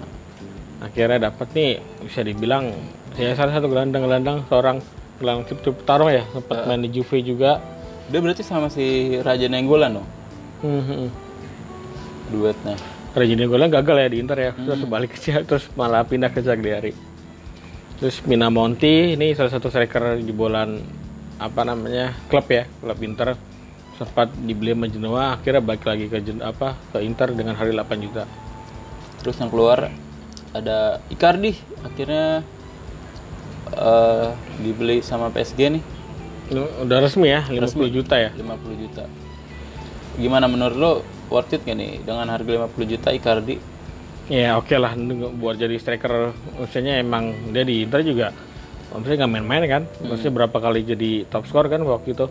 akhirnya 0.82 1.30
dapat 1.30 1.48
nih 1.58 1.82
bisa 2.06 2.22
dibilang 2.22 2.70
ya 3.18 3.34
salah 3.34 3.58
satu 3.58 3.66
gelandang-gelandang 3.66 4.46
seorang 4.50 4.78
gelandang 5.18 5.46
tip 5.50 5.60
tip 5.66 5.76
tarung 5.88 6.12
ya 6.12 6.22
sempat 6.34 6.70
main 6.70 6.82
di 6.84 6.90
Juve 6.94 7.22
juga 7.26 7.62
Dia 8.06 8.22
berarti 8.22 8.46
sama 8.46 8.70
si 8.70 9.18
Raja 9.18 9.50
Nenggolan 9.50 9.98
dong, 9.98 10.06
hmm. 10.62 11.10
duetnya. 12.30 12.78
Regina 13.16 13.48
Golan 13.48 13.72
gagal 13.72 13.96
ya 13.96 14.08
di 14.12 14.18
Inter 14.20 14.38
ya. 14.38 14.52
Terus 14.52 14.84
balik 14.92 15.16
ke 15.16 15.32
terus 15.48 15.72
malah 15.80 16.04
pindah 16.04 16.28
ke 16.36 16.44
Cagliari. 16.44 16.92
Terus 17.96 18.20
Mina 18.28 18.52
Monti 18.52 19.16
ini 19.16 19.32
salah 19.32 19.56
satu 19.56 19.72
striker 19.72 20.20
jebolan 20.20 20.84
apa 21.40 21.64
namanya 21.64 22.12
klub 22.28 22.44
ya 22.52 22.68
klub 22.84 23.00
Inter. 23.00 23.40
Sempat 23.96 24.36
dibeli 24.36 24.76
sama 24.76 24.92
Genoa 24.92 25.40
akhirnya 25.40 25.64
balik 25.64 25.88
lagi 25.88 26.12
ke 26.12 26.20
apa 26.44 26.76
ke 26.92 27.00
Inter 27.00 27.32
dengan 27.32 27.56
hari 27.56 27.72
8 27.72 28.04
juta. 28.04 28.28
Terus 29.24 29.40
yang 29.40 29.48
keluar 29.48 29.88
ada 30.52 31.00
Icardi, 31.08 31.56
akhirnya 31.88 32.44
eh, 33.72 34.28
dibeli 34.60 35.00
sama 35.00 35.32
PSG 35.32 35.60
nih, 35.72 35.84
udah 36.84 36.98
resmi 37.00 37.32
ya 37.32 37.48
50 37.48 37.96
juta 37.96 38.16
ya? 38.20 38.36
50 38.36 38.84
juta. 38.84 39.04
Gimana 40.20 40.52
menurut 40.52 40.76
lo 40.76 40.92
worth 41.30 41.54
it 41.54 41.62
gak 41.66 41.78
nih? 41.78 42.02
Dengan 42.04 42.30
harga 42.30 42.68
50 42.70 42.92
juta 42.92 43.10
Icardi? 43.14 43.78
ya 44.26 44.58
oke 44.58 44.74
lah 44.82 44.98
ini 44.98 45.22
buat 45.38 45.54
jadi 45.54 45.78
striker. 45.78 46.34
Maksudnya 46.58 46.98
emang 46.98 47.54
dia 47.54 47.62
di 47.62 47.86
Inter 47.86 48.02
juga 48.02 48.34
maksudnya 48.96 49.26
nggak 49.26 49.34
main-main 49.36 49.64
kan? 49.68 49.84
Maksudnya 50.08 50.34
berapa 50.34 50.58
kali 50.58 50.88
jadi 50.88 51.12
top 51.28 51.44
skor 51.52 51.68
kan 51.68 51.84
waktu 51.84 52.16
itu? 52.16 52.28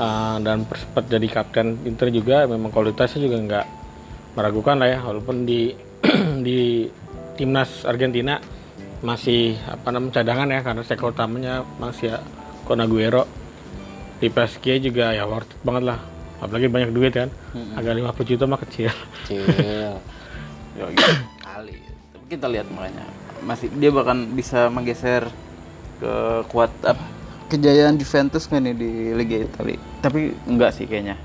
Ah, 0.00 0.40
dan 0.40 0.64
sempat 0.64 1.10
jadi 1.10 1.26
kapten 1.28 1.84
Inter 1.84 2.08
juga 2.08 2.48
memang 2.48 2.72
kualitasnya 2.72 3.28
juga 3.28 3.36
nggak 3.36 3.66
meragukan 4.38 4.80
lah 4.80 4.88
ya. 4.88 4.98
Walaupun 5.04 5.44
di 5.44 5.76
di 6.46 6.88
timnas 7.36 7.84
Argentina 7.84 8.40
masih 8.98 9.54
apa 9.70 9.94
namanya 9.94 10.22
cadangan 10.22 10.48
ya 10.50 10.60
karena 10.66 10.82
striker 10.82 11.14
utamanya 11.14 11.62
masih 11.78 12.10
ya 12.10 12.18
Kun 12.66 12.82
Aguero 12.82 13.30
di 14.18 14.26
PSG 14.26 14.82
juga 14.82 15.14
ya 15.14 15.22
worth 15.22 15.54
it 15.54 15.62
banget 15.62 15.94
lah 15.94 16.17
apalagi 16.38 16.70
banyak 16.70 16.90
duit 16.90 17.12
kan 17.12 17.28
agak 17.74 17.98
50 17.98 18.30
juta 18.30 18.44
mah 18.46 18.60
kecil 18.62 18.92
Kecil. 19.26 19.42
kali. 21.42 21.74
Tapi 22.14 22.24
kita 22.30 22.46
lihat 22.46 22.70
makanya 22.70 23.04
masih 23.42 23.66
dia 23.74 23.90
bahkan 23.90 24.30
bisa 24.30 24.70
menggeser 24.70 25.26
ke 25.98 26.12
kuat 26.50 26.70
apa 26.86 27.02
kejayaan 27.48 27.98
Juventus 27.98 28.46
kan 28.46 28.62
nih 28.62 28.76
di 28.76 28.90
Liga 29.16 29.42
Italia. 29.42 29.80
Tapi 29.98 30.36
enggak 30.46 30.76
sih 30.76 30.84
kayaknya. 30.84 31.16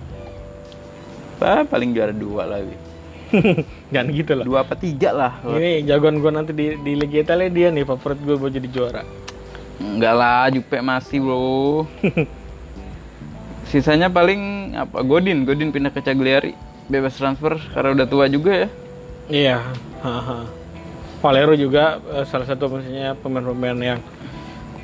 Bah, 1.38 1.68
paling 1.68 1.92
juara 1.92 2.16
dua 2.16 2.48
lagi. 2.48 2.74
jangan 3.94 4.14
gitu 4.14 4.32
loh 4.38 4.46
Dua 4.46 4.62
apa 4.62 4.78
tiga 4.78 5.10
lah. 5.10 5.34
ini 5.58 5.82
jagoan 5.90 6.22
gue 6.22 6.30
nanti 6.30 6.54
di, 6.54 6.78
di 6.78 6.94
Liga 6.94 7.18
Italia 7.18 7.50
dia 7.50 7.68
nih 7.74 7.82
favorit 7.82 8.22
gue 8.22 8.38
buat 8.38 8.54
jadi 8.54 8.70
juara 8.70 9.02
Enggak 9.82 10.14
lah, 10.14 10.46
Jupe 10.54 10.78
masih 10.86 11.18
bro. 11.18 11.90
Sisanya 13.74 14.06
paling 14.06 14.74
apa? 14.78 15.02
Godin, 15.02 15.50
Godin 15.50 15.74
pindah 15.74 15.90
ke 15.90 16.06
Cagliari, 16.06 16.54
bebas 16.86 17.18
transfer 17.18 17.58
karena 17.74 17.98
udah 17.98 18.06
tua 18.06 18.30
juga 18.30 18.54
ya. 18.54 18.70
Iya. 19.34 19.58
haha. 20.06 20.46
Valero 21.26 21.58
juga 21.58 21.98
eh, 22.14 22.22
salah 22.30 22.46
satu 22.46 22.70
maksudnya 22.70 23.18
pemain-pemain 23.18 23.74
yang 23.82 24.00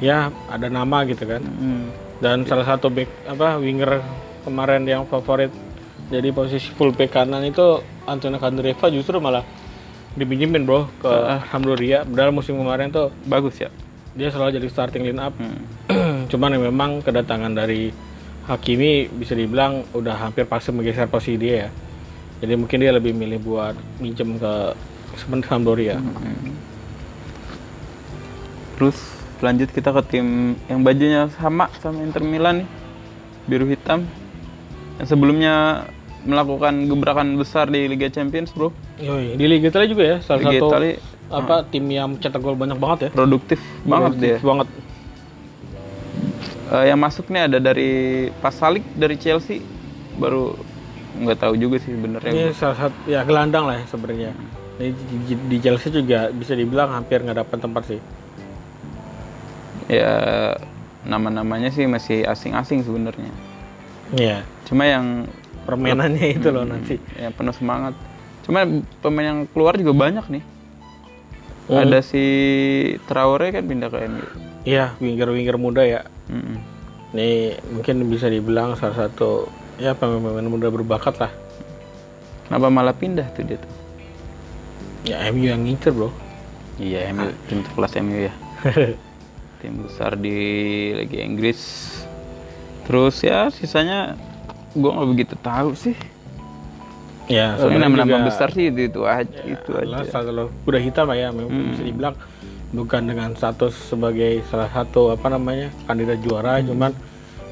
ya 0.02 0.34
ada 0.50 0.74
nama 0.74 1.06
gitu 1.06 1.22
kan. 1.22 1.38
Hmm. 1.38 1.94
Dan 2.18 2.50
salah 2.50 2.66
satu 2.66 2.90
back 2.90 3.30
apa 3.30 3.62
winger 3.62 4.02
kemarin 4.42 4.82
yang 4.90 5.06
favorit 5.06 5.54
jadi 6.10 6.34
posisi 6.34 6.74
full 6.74 6.90
back 6.90 7.14
kanan 7.14 7.46
itu 7.46 7.86
Antonio 8.10 8.42
Candreva 8.42 8.90
justru 8.90 9.22
malah 9.22 9.46
dipinjemin 10.18 10.66
bro 10.66 10.90
ke 10.98 11.14
Sampdoria. 11.54 12.10
Padahal 12.10 12.34
musim 12.34 12.58
kemarin 12.58 12.90
tuh 12.90 13.14
Bagus 13.30 13.62
ya. 13.62 13.70
dia 14.18 14.34
selalu 14.34 14.58
jadi 14.58 14.68
starting 14.74 15.06
line 15.06 15.22
up. 15.22 15.38
Hmm. 15.38 16.26
Cuman 16.34 16.58
ya 16.58 16.60
memang 16.74 17.06
kedatangan 17.06 17.54
dari 17.54 18.09
Hakimi 18.50 19.06
bisa 19.14 19.38
dibilang 19.38 19.86
udah 19.94 20.18
hampir 20.18 20.50
pasti 20.50 20.74
menggeser 20.74 21.06
posisi 21.06 21.38
dia 21.38 21.56
ya. 21.66 21.70
Jadi 22.42 22.54
mungkin 22.58 22.82
dia 22.82 22.90
lebih 22.90 23.14
milih 23.14 23.38
buat 23.46 23.78
minjem 24.02 24.42
ke 24.42 24.74
Sampdoria. 25.46 26.02
Terus 28.80 28.98
lanjut 29.40 29.70
kita 29.70 29.94
ke 29.94 30.02
tim 30.10 30.58
yang 30.66 30.82
bajunya 30.82 31.30
sama 31.38 31.70
sama 31.78 32.02
Inter 32.02 32.26
Milan 32.26 32.66
nih. 32.66 32.70
Biru 33.46 33.70
hitam. 33.70 34.10
Yang 34.98 35.08
sebelumnya 35.14 35.86
melakukan 36.26 36.90
gebrakan 36.90 37.38
besar 37.40 37.72
di 37.72 37.86
Liga 37.88 38.12
Champions, 38.12 38.52
Bro. 38.52 38.74
Yoi, 39.00 39.40
di 39.40 39.46
Liga 39.46 39.72
Italia 39.72 39.88
juga 39.88 40.04
ya 40.04 40.18
salah 40.20 40.42
Liga 40.44 40.60
satu 40.60 40.68
Italia 40.74 40.94
apa 41.30 41.56
tim 41.70 41.86
yang 41.88 42.18
cetak 42.18 42.42
gol 42.42 42.58
banyak 42.58 42.82
banget 42.82 43.00
ya. 43.08 43.10
produktif 43.14 43.62
banget 43.86 44.12
dia. 44.18 44.38
Produktif 44.42 44.44
banget. 44.44 44.68
Eh, 46.70 46.86
yang 46.86 47.00
masuk 47.02 47.28
nih 47.28 47.50
ada 47.50 47.58
dari 47.58 47.92
Pasalik 48.40 48.86
dari 48.94 49.18
Chelsea. 49.18 49.58
Baru 50.16 50.54
nggak 51.18 51.40
tahu 51.40 51.54
juga 51.58 51.82
sih 51.82 51.90
sebenarnya. 51.90 52.30
Ini 52.30 52.44
salah 52.54 52.78
satu 52.78 52.98
ya 53.06 53.26
gelandang 53.26 53.66
lah 53.66 53.82
ya 53.82 53.86
sebenarnya. 53.90 54.32
Di, 54.78 54.94
di- 55.26 55.46
di 55.50 55.58
Chelsea 55.60 55.90
juga 55.90 56.30
bisa 56.30 56.54
dibilang 56.54 56.94
hampir 56.94 57.20
nggak 57.20 57.40
dapat 57.42 57.58
tempat 57.58 57.84
sih. 57.86 58.00
Ya 59.90 60.14
nama-namanya 61.02 61.74
sih 61.74 61.90
masih 61.90 62.22
asing-asing 62.24 62.86
sebenarnya. 62.86 63.34
Iya. 64.14 64.46
Cuma 64.70 64.86
yang 64.86 65.26
permainannya 65.66 66.38
itu 66.38 66.54
loh 66.54 66.64
nanti. 66.64 67.02
yang 67.18 67.34
penuh 67.34 67.52
semangat. 67.52 67.98
Cuma 68.46 68.66
pemain 69.02 69.26
yang 69.28 69.40
keluar 69.50 69.74
juga 69.74 69.94
banyak 69.96 70.26
nih. 70.30 70.44
Hmm. 71.70 71.82
Ada 71.82 72.00
si 72.02 72.24
Traore 73.06 73.50
kan 73.50 73.66
pindah 73.66 73.90
ke 73.90 73.98
MU. 74.06 74.26
Iya, 74.66 74.94
winger-winger 74.98 75.58
muda 75.58 75.82
ya. 75.82 76.02
Mm-mm. 76.30 76.58
Ini 77.10 77.30
mungkin 77.70 78.06
bisa 78.06 78.26
dibilang 78.26 78.74
salah 78.74 79.08
satu 79.08 79.50
ya 79.76 79.94
pemain-pemain 79.94 80.46
muda 80.46 80.70
berbakat 80.70 81.18
lah. 81.18 81.32
Kenapa 82.46 82.68
malah 82.68 82.94
pindah 82.94 83.26
tuh 83.34 83.44
dia 83.44 83.58
tuh? 83.58 83.72
Ya 85.04 85.26
MU 85.28 85.44
yang 85.44 85.64
ngincer 85.64 85.90
bro. 85.90 86.14
Iya, 86.78 87.10
MU 87.12 87.30
tim 87.46 87.66
kelas 87.66 87.94
MU 87.98 88.18
ya. 88.22 88.34
tim 89.60 89.74
besar 89.82 90.14
di 90.14 90.38
Liga 90.94 91.20
Inggris. 91.20 91.60
Terus 92.86 93.20
ya 93.20 93.50
sisanya 93.50 94.14
gua 94.72 94.96
nggak 94.96 95.10
begitu 95.10 95.36
tahu 95.36 95.74
sih. 95.74 95.98
ya, 97.26 97.54
Soalnya 97.56 97.86
nama-nama 97.86 98.26
besar 98.26 98.50
sih 98.50 98.70
itu 98.70 98.86
itu 98.86 99.02
aja, 99.04 99.30
itu 99.46 99.70
adalah 99.72 100.02
aja. 100.02 100.10
satu 100.18 100.50
kuda 100.64 100.78
hitam 100.78 101.06
ya 101.12 101.30
memang 101.30 101.50
Hmm. 101.50 101.70
bisa 101.70 101.84
dibilang 101.84 102.16
bukan 102.70 103.02
dengan 103.04 103.34
status 103.34 103.74
sebagai 103.74 104.46
salah 104.46 104.68
satu 104.68 105.10
apa 105.10 105.26
namanya 105.28 105.74
kandidat 105.86 106.22
juara 106.22 106.58
Hmm. 106.58 106.68
cuman 106.68 106.92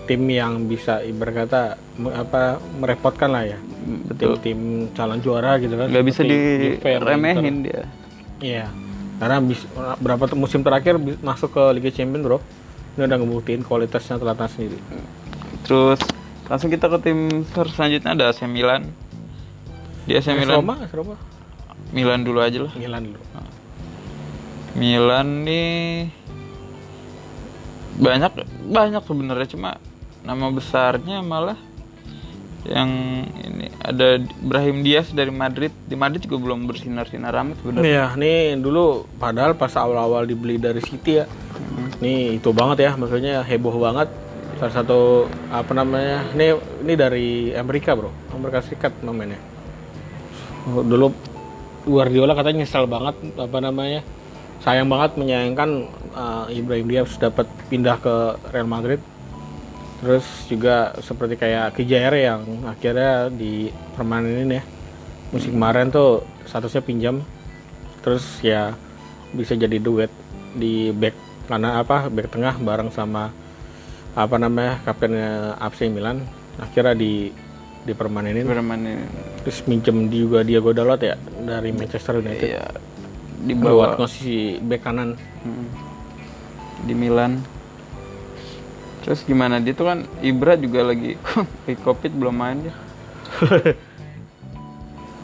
tim 0.05 0.21
yang 0.23 0.65
bisa 0.65 1.01
ibarat 1.01 1.45
kata 1.45 1.61
me- 1.97 2.13
apa 2.13 2.41
merepotkan 2.73 3.27
lah 3.27 3.43
ya 3.45 3.59
Betul. 4.05 4.37
tim-tim 4.39 4.59
calon 4.93 5.19
juara 5.19 5.57
gitu 5.57 5.73
kan 5.73 5.89
Nggak 5.89 6.05
bisa 6.05 6.21
diremehin 6.21 7.43
Inter. 7.43 7.63
dia. 7.63 7.81
iya 8.39 8.65
karena 9.17 9.41
bis- 9.41 9.67
berapa 9.97 10.29
musim 10.31 10.61
terakhir 10.61 10.95
masuk 11.19 11.49
ke 11.49 11.63
Liga 11.73 11.89
Champions 11.89 12.23
bro 12.23 12.37
ini 12.93 13.03
udah 13.03 13.17
ngebuktiin 13.17 13.61
kualitasnya 13.61 14.15
Telatan 14.15 14.47
sendiri 14.47 14.77
Terus 15.63 15.99
langsung 16.45 16.69
kita 16.69 16.87
ke 16.87 16.97
tim 17.01 17.43
selanjutnya 17.51 18.15
ada 18.15 18.31
AC 18.31 18.47
Milan. 18.47 18.87
Di 20.07 20.15
AC 20.15 20.31
Milan, 20.31 20.63
Roma 20.63 21.19
Milan 21.91 22.23
dulu 22.23 22.39
aja 22.39 22.63
lah. 22.63 22.71
Milan 22.71 23.11
dulu 23.11 23.19
Milan 24.77 25.43
nih 25.43 26.13
banyak 27.97 28.31
banyak 28.69 29.01
sebenarnya 29.01 29.47
cuma 29.49 29.81
nama 30.21 30.53
besarnya 30.53 31.25
malah 31.25 31.57
yang 32.67 32.89
ini 33.47 33.71
ada 33.79 34.19
Brahim 34.43 34.83
Diaz 34.83 35.09
dari 35.15 35.31
Madrid 35.31 35.71
di 35.87 35.95
Madrid 35.95 36.21
juga 36.21 36.37
belum 36.37 36.67
bersinar-sinar 36.67 37.31
amat 37.31 37.57
sebenarnya 37.63 37.87
Iya, 37.87 38.05
nih 38.19 38.59
dulu 38.59 39.07
padahal 39.17 39.55
pas 39.55 39.71
awal-awal 39.73 40.27
dibeli 40.27 40.59
dari 40.59 40.83
City 40.83 41.23
ya. 41.23 41.25
Nih 42.03 42.37
itu 42.37 42.51
banget 42.51 42.83
ya, 42.85 42.91
maksudnya 42.99 43.39
heboh 43.41 43.71
banget. 43.79 44.11
Salah 44.59 44.73
satu 44.83 45.31
apa 45.47 45.71
namanya? 45.71 46.27
Ini 46.35 46.47
ini 46.83 46.93
dari 46.99 47.27
Amerika, 47.55 47.95
Bro. 47.95 48.11
Amerika 48.35 48.59
Serikat 48.59 48.99
namanya. 48.99 49.39
Oh, 50.67 50.83
Dulu 50.83 51.13
Guardiola 51.87 52.35
katanya 52.35 52.67
nyesal 52.67 52.83
banget 52.83 53.15
apa 53.39 53.57
namanya? 53.63 54.03
Sayang 54.61 54.89
banget 54.89 55.15
menyayangkan 55.15 55.69
uh, 56.17 56.45
Ibrahim 56.49 56.87
Diaz 56.89 57.13
dapat 57.17 57.45
pindah 57.69 57.97
ke 58.01 58.15
Real 58.51 58.67
Madrid. 58.67 59.01
Terus 60.01 60.25
juga 60.45 60.93
seperti 61.01 61.37
kayak 61.37 61.73
Kijair 61.77 62.13
yang 62.13 62.41
akhirnya 62.65 63.29
di 63.33 63.73
permanenin 63.97 64.61
ya. 64.61 64.63
Musim 65.33 65.57
kemarin 65.57 65.89
tuh 65.89 66.25
statusnya 66.45 66.81
pinjam. 66.85 67.21
Terus 68.01 68.23
ya 68.45 68.73
bisa 69.33 69.53
jadi 69.53 69.77
duet 69.81 70.09
di 70.55 70.89
back 70.95 71.15
karena 71.47 71.79
apa 71.79 72.11
back 72.11 72.27
tengah 72.31 72.55
bareng 72.59 72.91
sama 72.91 73.31
apa 74.17 74.35
namanya 74.41 74.81
kaptennya 74.81 75.55
AC 75.61 75.87
Milan 75.93 76.25
akhirnya 76.57 76.97
di 76.97 77.29
dipermanenin 77.87 78.43
bermain 78.43 79.07
terus 79.45 79.63
minjem 79.63 80.11
juga 80.11 80.43
Diego 80.43 80.75
Dalot 80.75 80.99
ya 80.99 81.15
dari 81.47 81.71
Manchester 81.71 82.19
United 82.19 82.49
ya 82.51 82.65
di 83.47 83.53
buat 83.55 83.71
bawah 83.71 83.89
posisi 83.95 84.59
back 84.59 84.81
kanan. 84.83 85.15
Hmm. 85.15 85.67
di 86.77 86.93
Milan. 86.93 87.41
Terus 89.01 89.25
gimana? 89.25 89.57
Dia 89.57 89.73
tuh 89.73 89.87
kan 89.87 90.05
Ibra 90.21 90.53
juga 90.59 90.85
lagi 90.85 91.17
lagi 91.65 91.77
covid 91.81 92.11
belum 92.13 92.35
main 92.35 92.57
dia. 92.61 92.75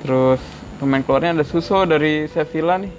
Terus 0.01 0.41
pemain 0.81 1.03
keluarnya 1.03 1.39
ada 1.39 1.45
Suso 1.45 1.83
dari 1.86 2.25
Sevilla 2.27 2.81
nih. 2.81 2.93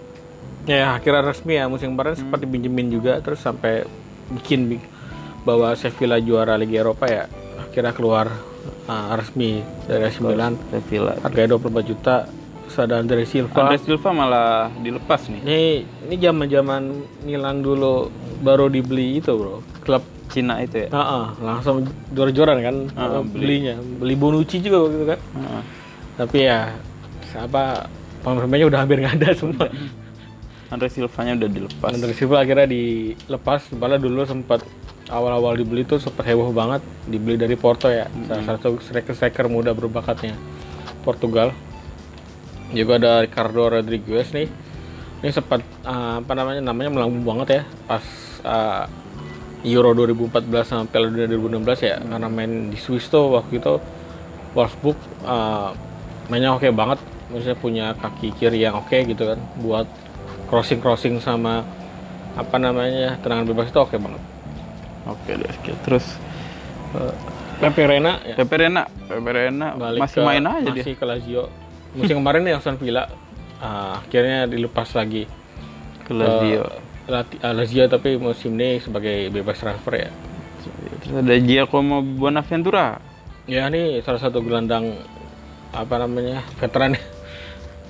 Ya 0.65 0.97
akhirnya 0.97 1.21
resmi 1.27 1.61
ya 1.61 1.69
musim 1.69 1.93
kemarin 1.93 2.17
sempat 2.17 2.41
dipinjemin 2.41 2.89
juga 2.89 3.21
terus 3.21 3.45
sampai 3.45 3.85
bikin 4.33 4.73
bi- 4.73 4.87
bahwa 5.45 5.77
Sevilla 5.77 6.17
juara 6.17 6.57
Liga 6.57 6.81
Eropa 6.81 7.05
ya 7.05 7.29
akhirnya 7.61 7.93
keluar 7.93 8.33
uh, 8.89 9.13
resmi 9.13 9.61
dari 9.85 10.09
AC 10.09 10.25
Milan. 10.25 10.57
Sevilla. 10.73 11.21
Harganya 11.21 11.61
24 11.61 11.85
juta 11.85 12.25
terus 12.65 12.79
ada 12.81 12.95
Andre 12.97 13.25
Silva. 13.25 13.55
Andre 13.55 13.79
Silva 13.79 14.11
malah 14.11 14.51
dilepas 14.77 15.29
nih. 15.29 15.41
Ini 15.41 15.61
ini 16.05 16.15
zaman 16.17 16.47
zaman 16.47 16.83
Milan 17.23 17.61
dulu 17.61 18.09
baru 18.41 18.67
dibeli 18.67 19.19
itu 19.19 19.33
bro. 19.33 19.61
Klub 19.81 20.01
Cina 20.29 20.59
itu 20.59 20.85
ya? 20.85 20.89
Ah, 20.91 20.99
ah, 20.99 21.27
langsung 21.39 21.85
jor-joran 22.11 22.59
kan 22.59 22.77
Ah, 22.97 23.21
belinya. 23.21 23.77
Beli 23.77 24.17
Bonucci 24.17 24.59
juga 24.59 24.83
waktu 24.83 24.97
itu 24.97 25.07
kan. 25.07 25.21
Heeh. 25.21 25.63
tapi 26.15 26.47
ya 26.47 26.71
apa 27.35 27.91
pemain-pemainnya 28.23 28.71
udah 28.71 28.81
hampir 28.81 29.03
nggak 29.03 29.15
ada 29.19 29.31
semua. 29.41 29.67
Andre 30.71 30.89
Silvanya 30.89 31.39
udah 31.39 31.51
dilepas. 31.51 31.91
Andre 31.91 32.15
Silva 32.15 32.41
akhirnya 32.41 32.67
dilepas 32.67 33.71
malah 33.75 33.99
dulu 33.99 34.23
sempat 34.25 34.63
awal-awal 35.07 35.55
dibeli 35.55 35.85
tuh 35.85 35.99
sempat 35.99 36.25
heboh 36.25 36.51
banget. 36.51 36.81
Dibeli 37.05 37.37
dari 37.37 37.55
Porto 37.55 37.87
ya 37.87 38.07
salah 38.27 38.57
satu 38.57 38.79
striker-striker 38.81 39.47
muda 39.47 39.71
berbakatnya 39.71 40.35
Portugal 41.03 41.53
juga 42.75 42.99
ada 42.99 43.13
Ricardo 43.23 43.71
Rodriguez 43.71 44.29
nih. 44.35 44.49
Ini 45.25 45.31
sempat 45.33 45.63
uh, 45.83 46.21
apa 46.21 46.33
namanya 46.37 46.61
namanya 46.61 46.91
melambung 46.93 47.25
banget 47.25 47.49
ya 47.49 47.63
pas 47.89 48.05
uh, 48.45 48.85
Euro 49.65 49.97
2014 49.97 50.45
sama 50.69 50.85
Piala 50.85 51.09
Dunia 51.09 51.25
2016 51.31 51.81
ya. 51.81 51.97
Karena 51.99 52.29
main 52.29 52.69
di 52.69 52.77
Swiss 52.77 53.09
tuh 53.09 53.33
waktu 53.33 53.57
itu 53.57 53.81
Wolfsburg 54.53 54.99
uh, 55.25 55.73
mainnya 56.29 56.53
oke 56.53 56.69
banget. 56.71 57.01
Maksudnya 57.33 57.57
punya 57.57 57.87
kaki 57.97 58.37
kiri 58.37 58.61
yang 58.61 58.77
oke 58.77 58.93
gitu 58.93 59.25
kan. 59.25 59.41
Buat 59.59 59.89
crossing 60.53 60.79
crossing 60.79 61.17
sama 61.19 61.65
apa 62.35 62.57
namanya 62.59 63.17
tendangan 63.25 63.49
bebas 63.49 63.73
itu 63.73 63.81
oke 63.81 63.97
banget. 63.97 64.23
Oke 65.05 65.31
deh 65.37 65.49
oke. 65.49 65.73
terus 65.85 66.05
eh, 66.97 67.15
Pepe 67.61 67.85
Reina 67.85 68.19
ya, 68.25 68.35
Pepe 68.41 68.57
Reina 68.57 68.89
Pepe 68.89 69.31
Reina 69.31 69.77
balik 69.77 70.01
masih 70.01 70.21
ke- 70.21 70.27
main 70.27 70.45
aja 70.45 70.71
dia. 70.73 70.81
masih 70.81 70.95
ke 70.97 71.05
Lazio 71.05 71.45
musim 71.95 72.19
kemarin 72.21 72.43
nih 72.43 72.59
Aston 72.59 72.77
Villa 72.77 73.07
uh, 73.63 74.03
akhirnya 74.03 74.51
dilepas 74.51 74.91
lagi 74.93 75.25
ke 76.05 76.13
Lazio. 76.13 76.67
Lati- 77.09 77.41
uh, 77.41 77.55
Lazio 77.55 77.85
tapi 77.87 78.19
musim 78.21 78.59
ini 78.59 78.83
sebagai 78.83 79.31
bebas 79.31 79.57
transfer 79.57 80.09
ya. 80.09 80.11
Terus 81.05 81.21
ada 81.21 81.35
Giacomo 81.39 82.01
Bonaventura. 82.01 82.99
Ya 83.45 83.69
ini 83.69 84.01
salah 84.01 84.21
satu 84.21 84.41
gelandang 84.41 84.97
apa 85.73 85.95
namanya 86.01 86.45
veteran. 86.61 86.97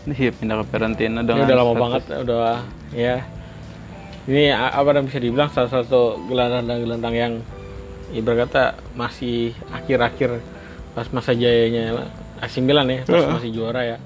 Iya 0.04 0.36
pindah 0.36 0.60
ke 0.60 0.64
Fiorentina 0.68 1.24
ini 1.24 1.28
dengan 1.32 1.48
udah 1.48 1.56
lama 1.56 1.72
status- 1.72 1.80
banget 1.80 2.02
udah 2.28 2.56
ya. 2.92 3.16
Ini 4.28 4.52
apa 4.52 4.88
namanya 4.92 5.08
bisa 5.08 5.20
dibilang 5.20 5.48
salah 5.48 5.72
satu 5.72 6.20
gelandang-gelandang 6.28 7.14
yang 7.16 7.32
ibarat 8.12 8.48
kata 8.48 8.64
masih 8.94 9.56
akhir-akhir 9.72 10.44
pas 10.92 11.08
masa 11.08 11.32
jayanya 11.32 12.04
AC 12.44 12.60
Milan 12.60 12.86
ya 12.92 13.00
pas 13.08 13.40
masih 13.40 13.50
juara 13.50 13.82
ya. 13.82 13.96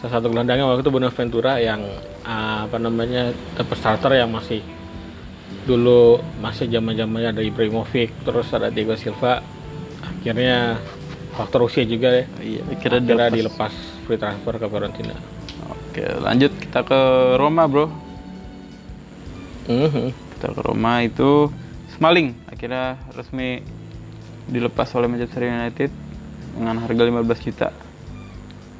Salah 0.00 0.20
satu 0.20 0.32
gelandangnya 0.32 0.64
waktu 0.68 0.84
itu 0.84 0.92
Bonaventura 0.92 1.60
yang 1.60 1.80
ah, 2.24 2.64
apa 2.68 2.76
namanya 2.80 3.32
starter 3.76 4.16
yang 4.16 4.32
masih 4.32 4.64
dulu 5.68 6.20
masih 6.40 6.72
zaman 6.72 6.96
zamannya 6.96 7.36
ada 7.36 7.42
Ibrahimovic 7.44 8.12
terus 8.24 8.48
ada 8.52 8.68
Diego 8.72 8.96
Silva. 8.96 9.44
Akhirnya 10.00 10.80
faktor 11.36 11.68
usia 11.68 11.84
juga 11.84 12.12
ya. 12.12 12.24
Iya 12.40 12.62
kira 12.80 13.00
akhirnya 13.00 13.28
dilepas. 13.32 13.36
dilepas 13.36 13.72
free 14.08 14.20
transfer 14.20 14.54
ke 14.56 14.66
Fiorentina. 14.68 15.16
Oke 15.68 16.04
lanjut 16.22 16.52
kita 16.56 16.80
ke 16.84 17.00
Roma 17.36 17.64
bro. 17.68 17.86
Mhm. 19.70 20.10
kita 20.34 20.56
ke 20.56 20.60
Roma 20.66 21.04
itu 21.04 21.52
Smalling 21.94 22.34
akhirnya 22.50 22.98
resmi 23.14 23.62
dilepas 24.50 24.88
oleh 24.98 25.06
Manchester 25.06 25.46
United 25.46 25.92
dengan 26.54 26.76
harga 26.82 27.02
15 27.06 27.46
juta 27.46 27.68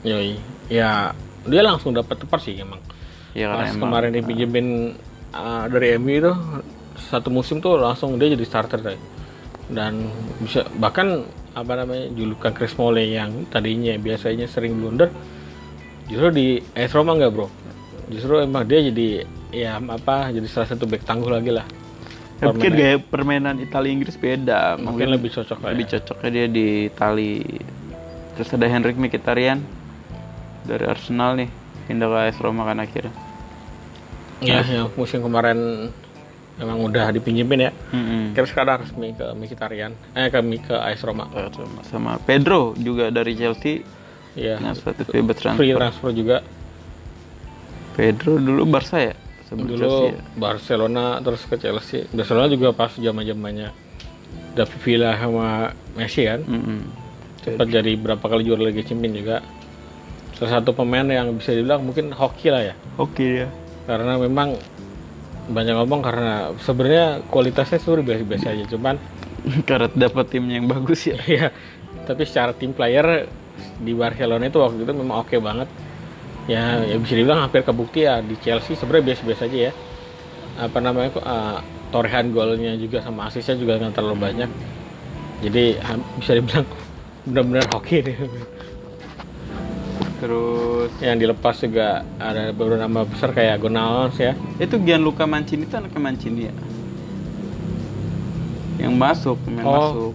Yoi. 0.01 0.41
Ya, 0.73 1.13
dia 1.45 1.63
langsung 1.65 1.93
dapat 1.93 2.25
tepat 2.25 2.41
sih 2.41 2.57
emang. 2.57 2.81
ya 3.31 3.47
karena 3.47 3.63
Pas 3.63 3.71
emang 3.71 3.83
kemarin 3.87 4.11
dipinjemin 4.17 4.67
uh, 5.31 5.65
dari 5.71 5.95
MU 6.01 6.11
itu 6.11 6.33
satu 6.99 7.31
musim 7.31 7.63
tuh 7.63 7.79
langsung 7.79 8.17
dia 8.17 8.33
jadi 8.33 8.45
starter 8.49 8.81
deh. 8.81 9.01
Dan 9.71 10.09
bisa 10.41 10.67
bahkan 10.81 11.23
apa 11.55 11.73
namanya 11.83 12.11
julukan 12.15 12.55
Chris 12.55 12.75
Smalling 12.75 13.11
yang 13.11 13.31
tadinya 13.51 13.95
biasanya 13.99 14.47
sering 14.47 14.79
blunder 14.79 15.11
justru 16.07 16.31
di 16.31 16.47
AS 16.79 16.95
Roma 16.95 17.19
enggak 17.19 17.35
bro 17.35 17.51
justru 18.07 18.39
emang 18.39 18.63
dia 18.71 18.87
jadi 18.87 19.27
ya 19.51 19.83
apa 19.83 20.31
jadi 20.31 20.47
salah 20.47 20.71
satu 20.71 20.87
back 20.87 21.03
tangguh 21.03 21.27
lagi 21.27 21.51
lah 21.51 21.67
Ya, 22.41 22.49
mungkin 22.49 22.73
gaya 22.73 22.97
permainan 22.97 23.61
Italia 23.61 23.93
Inggris 23.93 24.17
beda 24.17 24.81
mungkin 24.81 25.13
lebih 25.13 25.29
cocok 25.29 25.61
lebih 25.61 25.87
ya. 25.87 26.01
cocoknya 26.01 26.31
dia 26.33 26.47
di 26.49 26.67
Itali 26.89 27.45
terus 28.33 28.49
ada 28.57 28.65
Henrik 28.65 28.97
Mkhitaryan 28.97 29.61
dari 30.65 30.85
Arsenal 30.89 31.37
nih 31.37 31.53
pindah 31.85 32.09
ke 32.09 32.17
AS 32.33 32.39
Roma 32.41 32.65
kan 32.65 32.81
akhirnya 32.81 33.13
Ya, 34.41 34.65
yang 34.65 34.89
musim 34.97 35.21
kemarin 35.21 35.93
memang 36.57 36.81
udah 36.81 37.13
dipinjemin 37.13 37.69
ya. 37.69 37.73
Mm-mm. 37.93 38.33
Kira 38.33 38.49
sekarang 38.49 38.89
resmi 38.89 39.13
ke 39.13 39.37
Mkhitaryan, 39.37 39.93
eh 40.17 40.33
ke 40.33 40.41
ke 40.65 40.77
AS 40.81 41.05
Roma. 41.05 41.29
Sama 41.85 42.17
Pedro 42.25 42.73
juga 42.81 43.13
dari 43.13 43.37
Chelsea 43.37 43.85
Iya. 44.33 44.57
bebas 45.13 45.37
Free 45.37 45.37
transfer 45.45 45.77
transfer 45.77 46.11
juga. 46.17 46.41
Pedro 48.01 48.41
dulu 48.41 48.65
Barca 48.65 48.97
ya 48.97 49.13
sebelum 49.51 49.67
Dulu 49.67 49.79
Chelsea 49.83 50.07
ya? 50.15 50.23
Barcelona 50.39 51.05
terus 51.19 51.43
ke 51.45 51.57
Chelsea. 51.59 52.07
Barcelona 52.15 52.47
juga 52.47 52.71
pas 52.71 52.95
zaman-zamannya 52.95 53.69
David 54.55 54.81
Villa 54.87 55.11
sama 55.19 55.75
Messi 55.99 56.23
kan. 56.25 56.41
Mm-mm. 56.47 56.81
Sempat 57.43 57.67
jadi 57.67 57.93
berapa 57.99 58.23
kali 58.23 58.47
juara 58.47 58.71
Liga 58.71 58.87
Champions 58.87 59.17
juga. 59.19 59.37
Salah 60.39 60.63
satu 60.63 60.73
pemain 60.73 61.05
yang 61.05 61.35
bisa 61.37 61.53
dibilang 61.53 61.83
mungkin 61.85 62.15
hoki 62.15 62.49
lah 62.49 62.73
ya. 62.73 62.75
oke 62.97 63.45
ya 63.45 63.49
Karena 63.85 64.17
memang 64.17 64.57
banyak 65.51 65.75
ngomong 65.75 66.01
karena 66.01 66.55
sebenarnya 66.63 67.27
kualitasnya 67.27 67.83
sebenarnya 67.83 68.07
biasa-biasa 68.07 68.47
aja. 68.55 68.65
Cuman 68.71 68.95
karena 69.69 69.89
dapat 69.91 70.25
timnya 70.31 70.63
yang 70.63 70.69
bagus 70.71 71.11
ya 71.11 71.19
Iya, 71.27 71.49
tapi 72.07 72.23
secara 72.25 72.55
tim 72.55 72.71
player 72.71 73.27
di 73.81 73.93
Barcelona 73.93 74.47
itu 74.47 74.59
waktu 74.63 74.87
itu 74.87 74.93
memang 74.95 75.27
oke 75.27 75.37
banget. 75.43 75.69
Ya, 76.49 76.83
ya 76.83 76.97
bisa 76.99 77.15
dibilang 77.15 77.45
hampir 77.45 77.63
kebukti 77.63 78.05
ya 78.05 78.25
di 78.25 78.35
Chelsea 78.41 78.75
sebenarnya 78.75 79.13
biasa-biasa 79.13 79.43
aja 79.47 79.59
ya. 79.71 79.73
Apa 80.59 80.79
namanya 80.83 81.13
kok 81.15 81.25
uh, 81.25 81.59
torehan 81.91 82.33
golnya 82.33 82.75
juga 82.75 83.03
sama 83.03 83.29
asisnya 83.29 83.55
juga 83.57 83.79
nggak 83.79 83.95
terlalu 83.95 84.17
banyak. 84.19 84.51
Jadi 85.41 85.79
bisa 86.21 86.33
dibilang 86.37 86.67
benar-benar 87.29 87.65
hoki 87.73 87.97
nih. 88.03 88.17
terus 90.21 90.93
Yang 91.01 91.17
dilepas 91.25 91.57
juga 91.65 92.05
ada 92.21 92.53
beberapa 92.53 92.85
nama 92.85 93.09
besar 93.09 93.33
kayak 93.33 93.57
Gonalons 93.65 94.21
ya. 94.21 94.37
itu 94.61 94.77
Gianluca 94.77 95.25
Mancini 95.25 95.65
itu 95.65 95.73
anaknya 95.73 95.97
Mancini 95.97 96.41
ya 96.45 96.55
yang 98.81 98.97
masuk 98.97 99.37
main 99.49 99.65
Oh. 99.65 99.73
masuk 99.77 100.15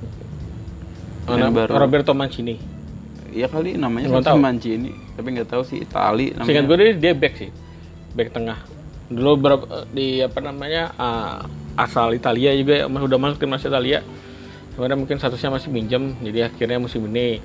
Yang 1.25 1.41
Anak 1.41 1.51
baru. 1.57 1.71
Roberto 1.81 2.13
Mancini. 2.13 2.61
Iya 3.33 3.49
kali 3.49 3.81
namanya. 3.81 4.13
Mancini 4.37 4.93
tapi 5.15 5.27
nggak 5.31 5.47
tahu 5.47 5.63
sih 5.63 5.81
Itali 5.81 6.35
namanya 6.35 6.47
Seingat 6.47 6.65
gue 6.67 6.77
dia, 6.77 6.91
dia 6.93 7.13
back 7.15 7.33
sih, 7.39 7.49
back 8.13 8.29
tengah. 8.35 8.59
Dulu 9.07 9.31
berapa 9.39 9.65
di 9.89 10.19
apa 10.19 10.39
namanya 10.43 10.91
uh, 10.99 11.39
asal 11.79 12.11
Italia 12.11 12.51
juga 12.55 12.83
ya, 12.83 12.85
udah 12.87 13.19
masuk 13.19 13.39
timnas 13.39 13.63
Italia. 13.63 14.03
Sebenarnya 14.75 14.97
mungkin 14.99 15.15
statusnya 15.15 15.55
masih 15.55 15.69
minjem, 15.71 16.19
jadi 16.19 16.51
akhirnya 16.51 16.83
musim 16.83 17.07
ini 17.07 17.39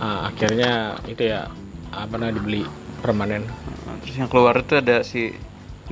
uh, 0.00 0.32
akhirnya 0.32 0.96
itu 1.04 1.28
ya 1.28 1.52
apa 1.92 2.14
namanya 2.16 2.40
dibeli 2.40 2.64
permanen. 3.04 3.44
Nah, 3.84 4.00
terus 4.00 4.16
yang 4.16 4.32
keluar 4.32 4.56
itu 4.56 4.80
ada 4.80 5.04
si 5.04 5.36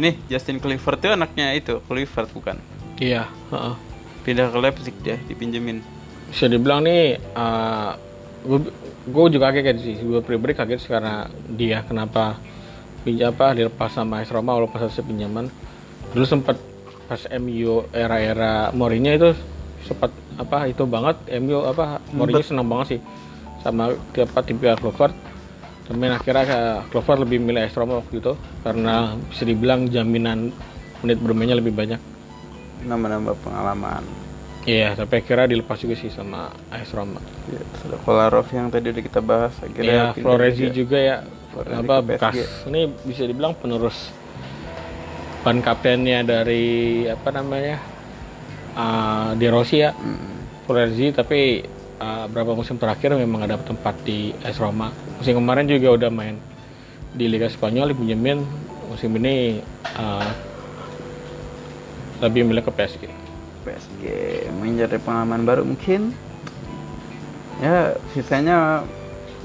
nih 0.00 0.16
Justin 0.32 0.56
Clifford 0.56 1.04
itu 1.04 1.12
anaknya 1.12 1.52
itu 1.52 1.84
Clifford 1.84 2.32
bukan 2.32 2.56
Iya. 2.96 3.28
heeh. 3.52 3.74
pindah 4.24 4.48
ke 4.48 4.58
Leipzig 4.62 4.96
dia 5.04 5.20
dipinjemin 5.28 5.84
Bisa 6.32 6.48
dibilang 6.48 6.86
nih, 6.86 7.20
uh, 7.36 7.92
gue 8.48 8.72
gue 9.02 9.24
juga 9.34 9.50
kaget 9.50 9.78
sih, 9.82 9.94
gue 9.98 10.22
pribadi 10.22 10.54
kaget 10.54 10.78
sih 10.78 10.90
karena 10.90 11.26
dia 11.50 11.82
kenapa 11.82 12.38
pinjam 13.02 13.34
apa 13.34 13.50
dilepas 13.50 13.90
sama 13.90 14.22
AS 14.22 14.30
Roma 14.30 14.54
walaupun 14.54 14.78
statusnya 14.78 15.04
pinjaman. 15.10 15.46
Dulu 16.14 16.24
sempat 16.26 16.56
pas 17.10 17.22
MU 17.42 17.82
era-era 17.90 18.70
Mourinho 18.70 19.10
itu 19.10 19.30
sempat 19.82 20.14
apa 20.38 20.70
itu 20.70 20.86
banget 20.86 21.18
MU 21.42 21.66
apa 21.66 21.98
Mourinho 22.14 22.46
senang 22.46 22.70
banget 22.70 22.96
sih 22.96 23.00
sama 23.66 23.90
tiap 24.14 24.38
tim 24.46 24.58
pihak 24.62 24.78
Clifford. 24.78 25.14
Tapi 25.82 25.98
akhirnya 26.06 26.86
Clifford 26.94 27.26
lebih 27.26 27.42
milih 27.42 27.66
AS 27.66 27.74
Roma 27.74 27.98
waktu 27.98 28.22
itu 28.22 28.38
karena 28.62 29.18
bisa 29.18 29.42
dibilang 29.42 29.90
jaminan 29.90 30.54
menit 31.02 31.18
bermainnya 31.18 31.58
lebih 31.58 31.74
banyak. 31.74 31.98
nambah-nambah 32.82 33.38
pengalaman 33.46 34.02
Iya, 34.62 34.94
tapi 34.94 35.18
akhirnya 35.18 35.50
dilepas 35.50 35.74
juga 35.76 35.94
sih 35.94 36.06
sama 36.06 36.46
AS 36.70 36.94
Roma. 36.94 37.18
ya, 37.46 37.58
ada 37.58 37.96
Kolarov 37.98 38.46
yang 38.48 38.70
tadi 38.70 38.90
udah 38.90 39.02
kita 39.02 39.18
bahas 39.20 39.50
Ya, 39.56 39.66
akhirnya 39.66 39.98
pindah 40.08 40.22
Florenzi 40.22 40.62
juga. 40.62 40.72
juga 40.72 40.98
ya 40.98 41.16
Florenzi 41.50 41.82
apa 41.82 41.94
bekas 42.00 42.34
ini 42.64 42.80
bisa 43.02 43.22
dibilang 43.22 43.52
penerus 43.52 44.14
ban 45.40 45.58
kaptennya 45.58 46.22
dari 46.22 46.64
apa 47.04 47.28
namanya 47.30 47.82
uh, 48.72 49.34
di 49.34 49.46
Rossi 49.46 49.78
ya 49.78 49.90
Mm. 49.92 50.30
Florenzi 50.62 51.10
tapi 51.10 51.66
uh, 51.98 52.30
berapa 52.30 52.54
musim 52.54 52.78
terakhir 52.78 53.12
memang 53.12 53.42
ada 53.42 53.58
tempat 53.58 53.98
di 54.00 54.30
AS 54.38 54.56
Roma 54.56 54.88
musim 55.12 55.34
kemarin 55.34 55.66
juga 55.66 55.90
udah 55.92 56.08
main 56.08 56.38
di 57.10 57.26
Liga 57.26 57.50
Spanyol 57.50 57.90
dipinjemin 57.90 58.38
musim 58.86 59.10
ini 59.12 59.58
uh, 59.92 60.30
lebih 62.20 62.46
milih 62.46 62.62
ke 62.62 62.70
PSG 62.70 63.02
PSG 63.62 64.04
mencari 64.58 64.98
pengalaman 64.98 65.42
baru 65.46 65.62
mungkin. 65.62 66.10
Ya 67.62 67.94
sisanya 68.10 68.82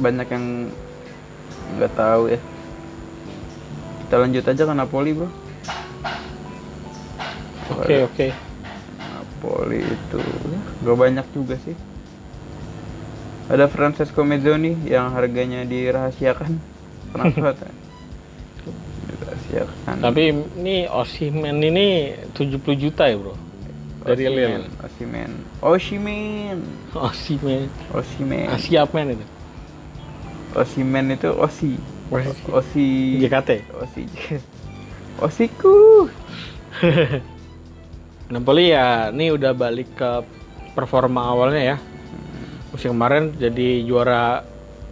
banyak 0.02 0.28
yang 0.34 0.46
nggak 1.78 1.94
tahu 1.94 2.34
ya. 2.34 2.40
Kita 4.06 4.16
lanjut 4.18 4.44
aja 4.46 4.64
ke 4.66 4.74
Napoli 4.74 5.12
bro. 5.14 5.30
Oke 7.78 7.96
oke. 8.10 8.28
Napoli 8.98 9.86
itu 9.86 10.22
ya, 10.24 10.62
gak 10.82 10.98
banyak 10.98 11.28
juga 11.36 11.56
sih. 11.62 11.78
Ada 13.48 13.70
Francesco 13.70 14.26
Mezzoni 14.26 14.76
yang 14.90 15.14
harganya 15.14 15.62
dirahasiakan. 15.64 16.58
Kenapa 17.14 17.54
dirahasiakan. 19.08 19.96
Tapi 20.02 20.24
ini 20.58 20.90
Osimen 20.90 21.62
ini 21.62 22.18
70 22.34 22.60
juta 22.76 23.06
ya 23.08 23.16
bro 23.16 23.47
dari 24.08 24.24
Lille 24.32 24.72
Osimen. 24.80 25.32
Osimen. 25.60 26.60
Osimen. 26.96 27.68
Osimen. 27.92 28.48
Siap 28.56 28.96
men 28.96 29.20
itu? 29.20 29.26
Osimen 30.56 31.06
itu 31.12 31.30
Osi. 31.36 31.76
Osi. 32.56 33.20
JKT 33.20 33.68
Osi. 33.84 34.04
Osiku. 35.26 36.08
Napoli 38.32 38.72
ya 38.72 39.12
ini 39.12 39.32
udah 39.32 39.52
balik 39.52 39.92
ke 39.96 40.12
performa 40.72 41.28
awalnya 41.28 41.76
ya. 41.76 41.78
Musim 42.72 42.96
kemarin 42.96 43.36
jadi 43.36 43.84
juara 43.84 44.44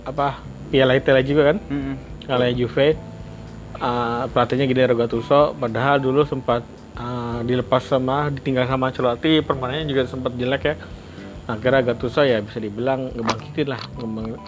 apa 0.03 0.39
Piala 0.71 0.97
Italia 0.97 1.23
juga 1.23 1.53
kan? 1.53 1.57
Mm-mm. 1.71 1.95
kalah 2.27 2.51
Juve. 2.51 2.97
Uh, 3.75 4.23
pelatihnya 4.31 4.71
Gennaro 4.71 4.95
Gattuso 4.95 5.51
padahal 5.59 5.99
dulu 5.99 6.23
sempat 6.23 6.63
uh, 6.95 7.34
dilepas 7.41 7.83
sama 7.83 8.29
ditinggal 8.29 8.69
sama 8.69 8.93
Ancelotti 8.93 9.41
permainannya 9.41 9.89
juga 9.89 10.05
sempat 10.05 10.31
jelek 10.37 10.63
ya. 10.63 10.75
Akhirnya 11.45 11.93
Gattuso 11.93 12.21
ya 12.21 12.41
bisa 12.41 12.57
dibilang 12.57 13.11
ngebangkitin 13.11 13.67
lah 13.69 13.81
ngebang- 13.97 14.39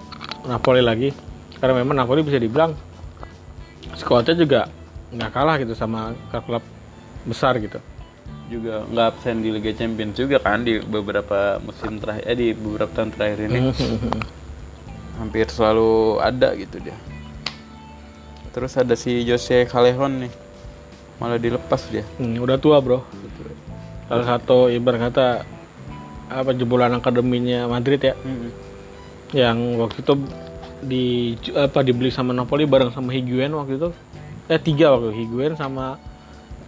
Napoli 0.48 0.80
lagi. 0.80 1.10
Karena 1.58 1.82
memang 1.82 1.98
Napoli 1.98 2.22
bisa 2.22 2.38
dibilang 2.38 2.72
skuadnya 3.98 4.38
juga 4.38 4.62
nggak 5.10 5.32
kalah 5.34 5.56
gitu 5.60 5.74
sama 5.74 6.14
klub 6.30 6.62
besar 7.26 7.58
gitu. 7.58 7.82
Juga 8.48 8.88
nggak 8.88 9.06
absen 9.12 9.44
di 9.44 9.50
Liga 9.52 9.76
Champions 9.76 10.16
juga 10.16 10.40
kan 10.40 10.64
di 10.64 10.80
beberapa 10.80 11.60
musim 11.60 12.00
terakhir 12.00 12.24
eh 12.30 12.36
di 12.38 12.48
beberapa 12.56 12.92
tahun 12.94 13.12
terakhir 13.12 13.40
ini. 13.50 13.60
Hampir 15.20 15.50
selalu 15.50 16.22
ada 16.22 16.54
gitu 16.54 16.78
dia. 16.80 16.98
Terus 18.54 18.74
ada 18.78 18.94
si 18.98 19.22
Jose 19.22 19.66
Callejon 19.66 20.26
nih 20.26 20.34
malah 21.18 21.36
dilepas 21.36 21.82
dia 21.88 22.06
Hmm, 22.16 22.38
udah 22.38 22.56
tua 22.56 22.78
bro. 22.78 23.02
Salah 24.06 24.26
satu 24.28 24.68
ibarat 24.68 25.10
kata 25.10 25.28
apa 26.28 26.52
jebolan 26.52 26.94
akademinya 26.94 27.66
Madrid 27.66 28.00
ya, 28.02 28.14
yang 29.34 29.58
waktu 29.78 30.00
itu 30.00 30.14
di 30.80 31.06
apa 31.52 31.82
dibeli 31.82 32.08
sama 32.08 32.32
Napoli 32.32 32.64
bareng 32.64 32.92
sama 32.92 33.12
Higuain 33.12 33.52
waktu 33.52 33.76
itu. 33.76 33.90
Eh 34.48 34.56
tiga 34.58 34.92
waktu 34.92 35.12
itu, 35.12 35.26
Higuain 35.26 35.54
sama 35.54 36.00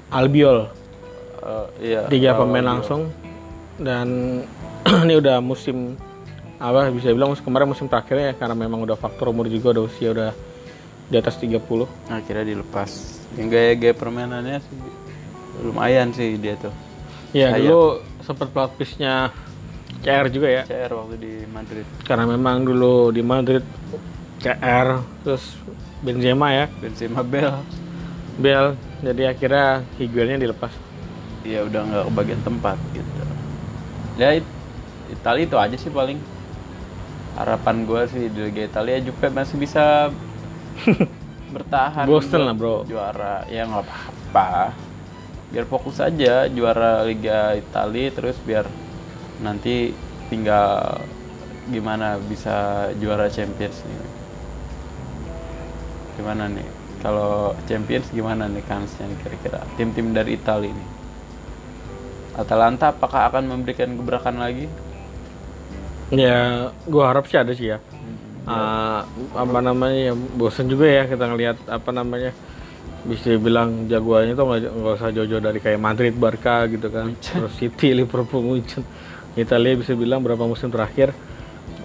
Albiol. 0.10 0.68
Eh, 1.40 1.66
iya 1.86 2.02
Tiga 2.06 2.36
pemain 2.36 2.60
dia- 2.60 2.70
langsung 2.70 3.02
dan 3.78 4.08
ini 5.06 5.14
udah 5.16 5.40
musim 5.40 5.96
apa 6.60 6.92
bisa 6.92 7.08
bilang 7.10 7.32
musim 7.32 7.40
kemarin 7.42 7.64
musim 7.66 7.88
terakhirnya 7.88 8.32
ya 8.32 8.36
karena 8.36 8.52
memang 8.54 8.84
udah 8.84 9.00
faktor 9.00 9.32
umur 9.32 9.48
juga 9.48 9.72
udah 9.72 9.84
usia 9.88 10.12
udah 10.12 10.36
di 11.10 11.16
atas 11.18 11.36
30 11.38 11.58
akhirnya 12.08 12.46
dilepas. 12.46 12.90
Yang 13.34 13.48
gaya-gaya 13.50 13.94
permainannya 13.94 14.58
sih 14.62 14.78
lumayan 15.60 16.14
sih 16.14 16.38
dia 16.38 16.56
tuh. 16.56 16.72
Ya 17.30 17.52
Sayang. 17.52 17.66
dulu 17.66 17.84
sempat 18.22 18.48
pelapisnya 18.50 19.34
CR 20.00 20.30
juga 20.30 20.48
ya. 20.48 20.64
CR 20.64 20.92
waktu 20.94 21.16
di 21.18 21.34
Madrid. 21.46 21.86
Karena 22.02 22.26
memang 22.26 22.62
dulu 22.62 23.10
di 23.10 23.20
Madrid 23.20 23.66
CR 24.40 25.02
terus 25.22 25.58
Benzema 26.00 26.54
ya. 26.54 26.66
Benzema 26.72 27.22
Bell 27.22 27.60
Bel 28.38 28.74
jadi 29.02 29.34
akhirnya 29.34 29.84
Higuainnya 29.98 30.40
dilepas. 30.40 30.72
Ya 31.44 31.66
udah 31.66 31.82
nggak 31.84 32.04
kebagian 32.08 32.42
tempat 32.42 32.78
gitu. 32.94 33.10
Ya 34.16 34.36
it- 34.36 34.58
Itali 35.10 35.44
itu 35.44 35.58
aja 35.58 35.74
sih 35.74 35.90
paling. 35.90 36.22
Harapan 37.34 37.84
gue 37.84 38.02
sih 38.08 38.24
di 38.28 38.40
Liga 38.46 38.64
Italia 38.64 39.00
Juve 39.00 39.28
masih 39.30 39.56
bisa 39.56 40.12
bertahan 41.56 42.06
Bosen 42.06 42.40
buat 42.40 42.46
lah, 42.46 42.56
bro. 42.56 42.76
juara. 42.86 43.36
Ya 43.50 43.66
nggak 43.66 43.84
apa-apa. 43.86 44.74
Biar 45.50 45.66
fokus 45.66 45.98
aja 45.98 46.46
juara 46.46 47.02
Liga 47.06 47.58
Italia 47.58 48.14
terus 48.14 48.38
biar 48.46 48.70
nanti 49.42 49.96
tinggal 50.30 51.02
gimana 51.70 52.22
bisa 52.22 52.90
juara 53.02 53.30
Champions 53.30 53.82
nih. 53.86 54.02
Gimana 56.22 56.46
nih? 56.52 56.68
Kalau 57.00 57.56
Champions 57.66 58.12
gimana 58.12 58.46
nih 58.46 58.62
kansnya 58.68 59.08
kira-kira? 59.24 59.64
Tim-tim 59.80 60.12
dari 60.12 60.36
Italia 60.36 60.70
nih. 60.70 60.90
Atalanta 62.38 62.92
apakah 62.94 63.32
akan 63.32 63.52
memberikan 63.52 63.96
gebrakan 63.98 64.38
lagi? 64.40 64.68
Ya, 66.10 66.70
gua 66.90 67.14
harap 67.14 67.30
sih 67.30 67.38
ada 67.38 67.54
sih 67.54 67.74
ya. 67.74 67.78
Ah, 68.44 69.04
apa 69.36 69.60
namanya 69.60 70.12
ya 70.12 70.14
bosen 70.16 70.68
juga 70.68 70.88
ya 70.88 71.04
kita 71.06 71.28
ngelihat 71.28 71.58
apa 71.68 71.90
namanya 71.92 72.32
bisa 73.00 73.32
bilang 73.40 73.88
jagoannya 73.88 74.36
tuh 74.36 74.44
nggak 74.44 74.60
nggak 74.76 74.94
usah 75.00 75.10
jauh-jauh 75.16 75.40
dari 75.40 75.60
kayak 75.60 75.80
Madrid, 75.80 76.12
Barca 76.16 76.68
gitu 76.68 76.92
kan, 76.92 77.16
terus 77.16 77.54
City, 77.56 77.94
Liverpool, 78.00 78.44
Munchen. 78.44 78.84
Italia 79.38 79.78
bisa 79.78 79.96
bilang 79.96 80.20
berapa 80.20 80.44
musim 80.44 80.68
terakhir 80.68 81.16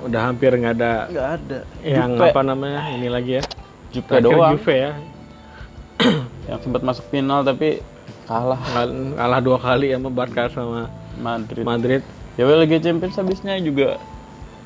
udah 0.04 0.20
hampir 0.26 0.52
nggak 0.52 0.74
ada 0.74 0.92
nggak 1.08 1.28
ada 1.38 1.58
yang 1.80 2.10
Juve. 2.12 2.24
apa 2.28 2.40
namanya 2.42 2.80
ini 2.92 3.08
lagi 3.08 3.32
ya. 3.38 3.42
Juve 3.94 4.08
Terakhir 4.10 4.24
doang 4.26 4.52
Juve 4.58 4.74
ya, 4.74 4.92
yang 6.50 6.58
sempat 6.60 6.82
masuk 6.82 7.04
final 7.08 7.40
tapi 7.46 7.78
kalah 8.26 8.58
Kal- 8.58 9.14
kalah 9.14 9.40
dua 9.40 9.58
kali 9.60 9.92
sama 9.94 10.10
Barca 10.10 10.48
sama 10.50 10.90
Madrid. 11.20 11.62
Madrid. 11.62 12.02
Ya 12.34 12.42
well, 12.48 12.58
Liga 12.58 12.82
Champions 12.82 13.14
habisnya 13.14 13.54
juga 13.62 14.00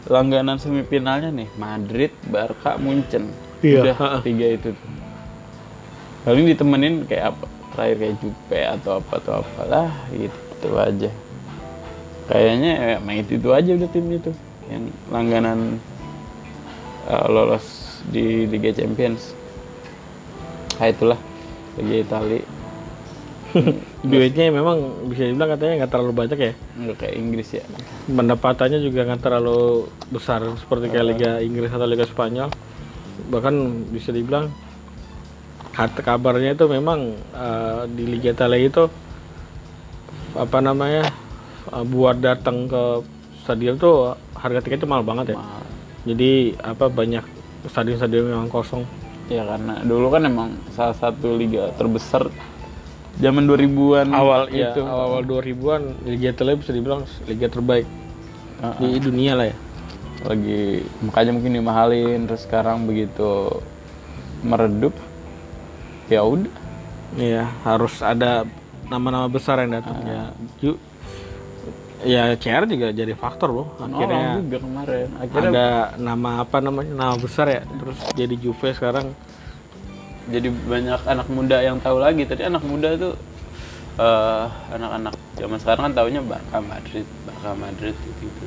langganan 0.07 0.63
semifinalnya 0.63 1.35
nih 1.35 1.49
Madrid, 1.59 2.15
Barca, 2.31 2.79
Munchen. 2.79 3.35
Iya, 3.59 3.83
Udah 3.83 4.23
tiga 4.23 4.47
itu. 4.55 4.71
tuh. 4.71 4.91
Paling 6.23 6.47
ditemenin 6.47 6.95
kayak 7.11 7.35
apa? 7.35 7.47
Terakhir 7.75 7.97
kayak 7.99 8.15
Juve 8.23 8.61
atau 8.63 8.91
apa 9.03 9.13
atau 9.19 9.33
apalah 9.43 9.91
gitu 10.15 10.69
aja. 10.79 11.11
Kayaknya 12.29 12.73
ya, 12.77 12.97
main 13.01 13.25
itu, 13.25 13.41
itu 13.41 13.49
aja 13.51 13.71
udah 13.75 13.89
tim 13.91 14.07
itu 14.13 14.31
yang 14.69 14.85
langganan 15.09 15.81
uh, 17.09 17.27
lolos 17.27 17.99
di 18.13 18.45
Liga 18.47 18.71
Champions. 18.77 19.33
Nah 20.79 20.87
itulah 20.93 21.21
Liga 21.81 21.97
Italia. 22.05 22.58
Duitnya 24.11 24.53
memang 24.53 25.09
bisa 25.09 25.25
dibilang 25.25 25.51
katanya 25.57 25.85
nggak 25.85 25.93
terlalu 25.93 26.13
banyak 26.15 26.39
ya. 26.39 26.53
Nggak 26.79 26.97
kayak 27.01 27.15
Inggris 27.17 27.49
ya. 27.57 27.65
pendapatannya 28.09 28.81
juga 28.81 29.05
nggak 29.05 29.21
terlalu 29.21 29.89
besar 30.09 30.41
seperti 30.57 30.89
kayak 30.89 31.07
Liga 31.13 31.31
Inggris 31.45 31.69
atau 31.69 31.85
Liga 31.85 32.09
Spanyol 32.09 32.49
bahkan 33.29 33.85
bisa 33.91 34.15
dibilang 34.15 34.49
kata 35.75 36.01
kabarnya 36.01 36.55
itu 36.57 36.65
memang 36.71 37.13
eh, 37.35 37.83
di 37.91 38.05
Liga 38.09 38.33
Italia 38.33 38.63
itu 38.65 38.85
apa 40.39 40.59
namanya 40.63 41.11
eh, 41.69 41.85
buat 41.85 42.23
datang 42.23 42.71
ke 42.71 42.83
stadion 43.45 43.77
tuh 43.77 44.15
harga 44.39 44.63
tiketnya 44.65 44.89
mahal 44.89 45.05
banget 45.05 45.35
ya 45.35 45.37
Mahal. 45.37 45.63
jadi 46.07 46.31
apa 46.63 46.87
banyak 46.89 47.25
stadion-stadion 47.69 48.33
yang 48.33 48.49
kosong 48.49 48.87
Ya 49.29 49.45
karena 49.45 49.85
dulu 49.85 50.09
kan 50.09 50.25
emang 50.25 50.57
salah 50.73 50.97
satu 50.97 51.37
liga 51.37 51.69
terbesar 51.77 52.33
zaman 53.19 53.45
2000-an 53.45 54.09
awal 54.11 54.47
ya 54.49 54.71
itu. 54.71 54.83
awal 54.83 55.21
2000-an 55.23 55.83
Liga 56.05 56.29
Italia 56.31 56.55
bisa 56.55 56.71
dibilang 56.71 57.03
liga 57.25 57.47
terbaik 57.47 57.87
Ah, 58.59 58.75
di 58.75 58.99
dunia 58.99 59.39
lah 59.39 59.47
ya 59.47 59.57
lagi 60.19 60.83
makanya 60.99 61.31
mungkin 61.31 61.53
dimahalin 61.55 62.27
terus 62.27 62.43
sekarang 62.43 62.85
begitu 62.85 63.63
meredup 64.43 64.95
ya 66.07 66.23
udah 66.23 66.51
Iya, 67.17 67.49
harus 67.65 68.05
ada 68.05 68.45
nama-nama 68.85 69.27
besar 69.27 69.65
yang 69.65 69.81
datang 69.81 69.97
ya. 70.05 70.29
Ju- 70.61 70.77
ya 72.05 72.37
CR 72.37 72.69
juga 72.69 72.93
jadi 72.93 73.17
faktor 73.17 73.49
loh. 73.49 73.67
Nolong 73.81 73.97
Akhirnya 73.97 74.29
juga 74.39 74.59
kemarin 74.61 75.07
akhirnya 75.17 75.49
ada 75.49 75.67
nama 75.97 76.31
apa 76.45 76.57
namanya 76.61 76.93
nama 76.93 77.15
besar 77.17 77.49
ya. 77.49 77.63
Terus 77.65 77.97
jadi 78.13 78.35
Juve 78.37 78.77
sekarang. 78.77 79.17
Jadi 80.29 80.49
banyak 80.53 81.01
anak 81.09 81.29
muda 81.33 81.59
yang 81.65 81.81
tahu 81.81 81.99
lagi 82.01 82.29
tadi 82.29 82.45
anak 82.45 82.63
muda 82.65 82.95
tuh 83.01 83.15
eh, 83.99 84.45
anak-anak 84.77 85.15
zaman 85.41 85.59
sekarang 85.61 85.83
kan 85.91 85.95
taunya 85.97 86.21
Barca 86.21 86.59
Madrid 86.61 87.07
Barca 87.25 87.51
Madrid 87.57 87.95
gitu, 87.97 88.29
gitu. 88.29 88.47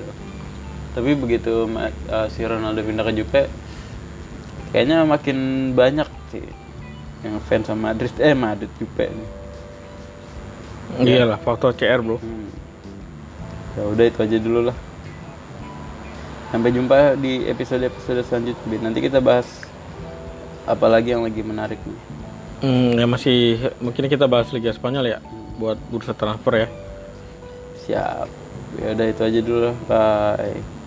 tapi 0.93 1.09
begitu 1.17 1.53
eh, 2.09 2.27
si 2.29 2.41
Ronaldo 2.45 2.81
pindah 2.85 3.05
ke 3.05 3.13
Juve 3.17 3.43
kayaknya 4.71 5.03
makin 5.03 5.37
banyak 5.75 6.07
sih 6.31 6.45
yang 7.21 7.37
fans 7.43 7.69
sama 7.69 7.93
Madrid 7.93 8.13
eh 8.17 8.33
Madrid 8.33 8.71
Juve 8.79 9.05
nih 9.09 9.41
Iyalah 10.99 11.39
faktor 11.39 11.71
CR 11.71 12.03
bro. 12.03 12.19
Hmm. 12.19 12.51
Ya 13.79 13.83
udah 13.87 14.05
itu 14.11 14.19
aja 14.19 14.37
dulu 14.41 14.59
lah. 14.67 14.77
Sampai 16.51 16.75
jumpa 16.75 17.15
di 17.15 17.47
episode-episode 17.47 18.27
selanjutnya. 18.27 18.77
Nanti 18.83 18.99
kita 18.99 19.23
bahas 19.23 19.47
apa 20.65 20.85
lagi 20.87 21.13
yang 21.13 21.23
lagi 21.25 21.41
menarik 21.41 21.79
nih. 21.81 21.99
Hmm, 22.61 22.93
ya 22.93 23.09
masih 23.09 23.57
mungkin 23.81 24.05
kita 24.05 24.29
bahas 24.29 24.53
Liga 24.53 24.69
Spanyol 24.69 25.17
ya 25.17 25.19
buat 25.57 25.81
bursa 25.89 26.13
transfer 26.13 26.65
ya. 26.65 26.67
Siap. 27.85 28.27
Ya 28.77 28.87
udah 28.93 29.07
itu 29.09 29.21
aja 29.25 29.39
dulu. 29.41 29.69
Bye. 29.89 30.81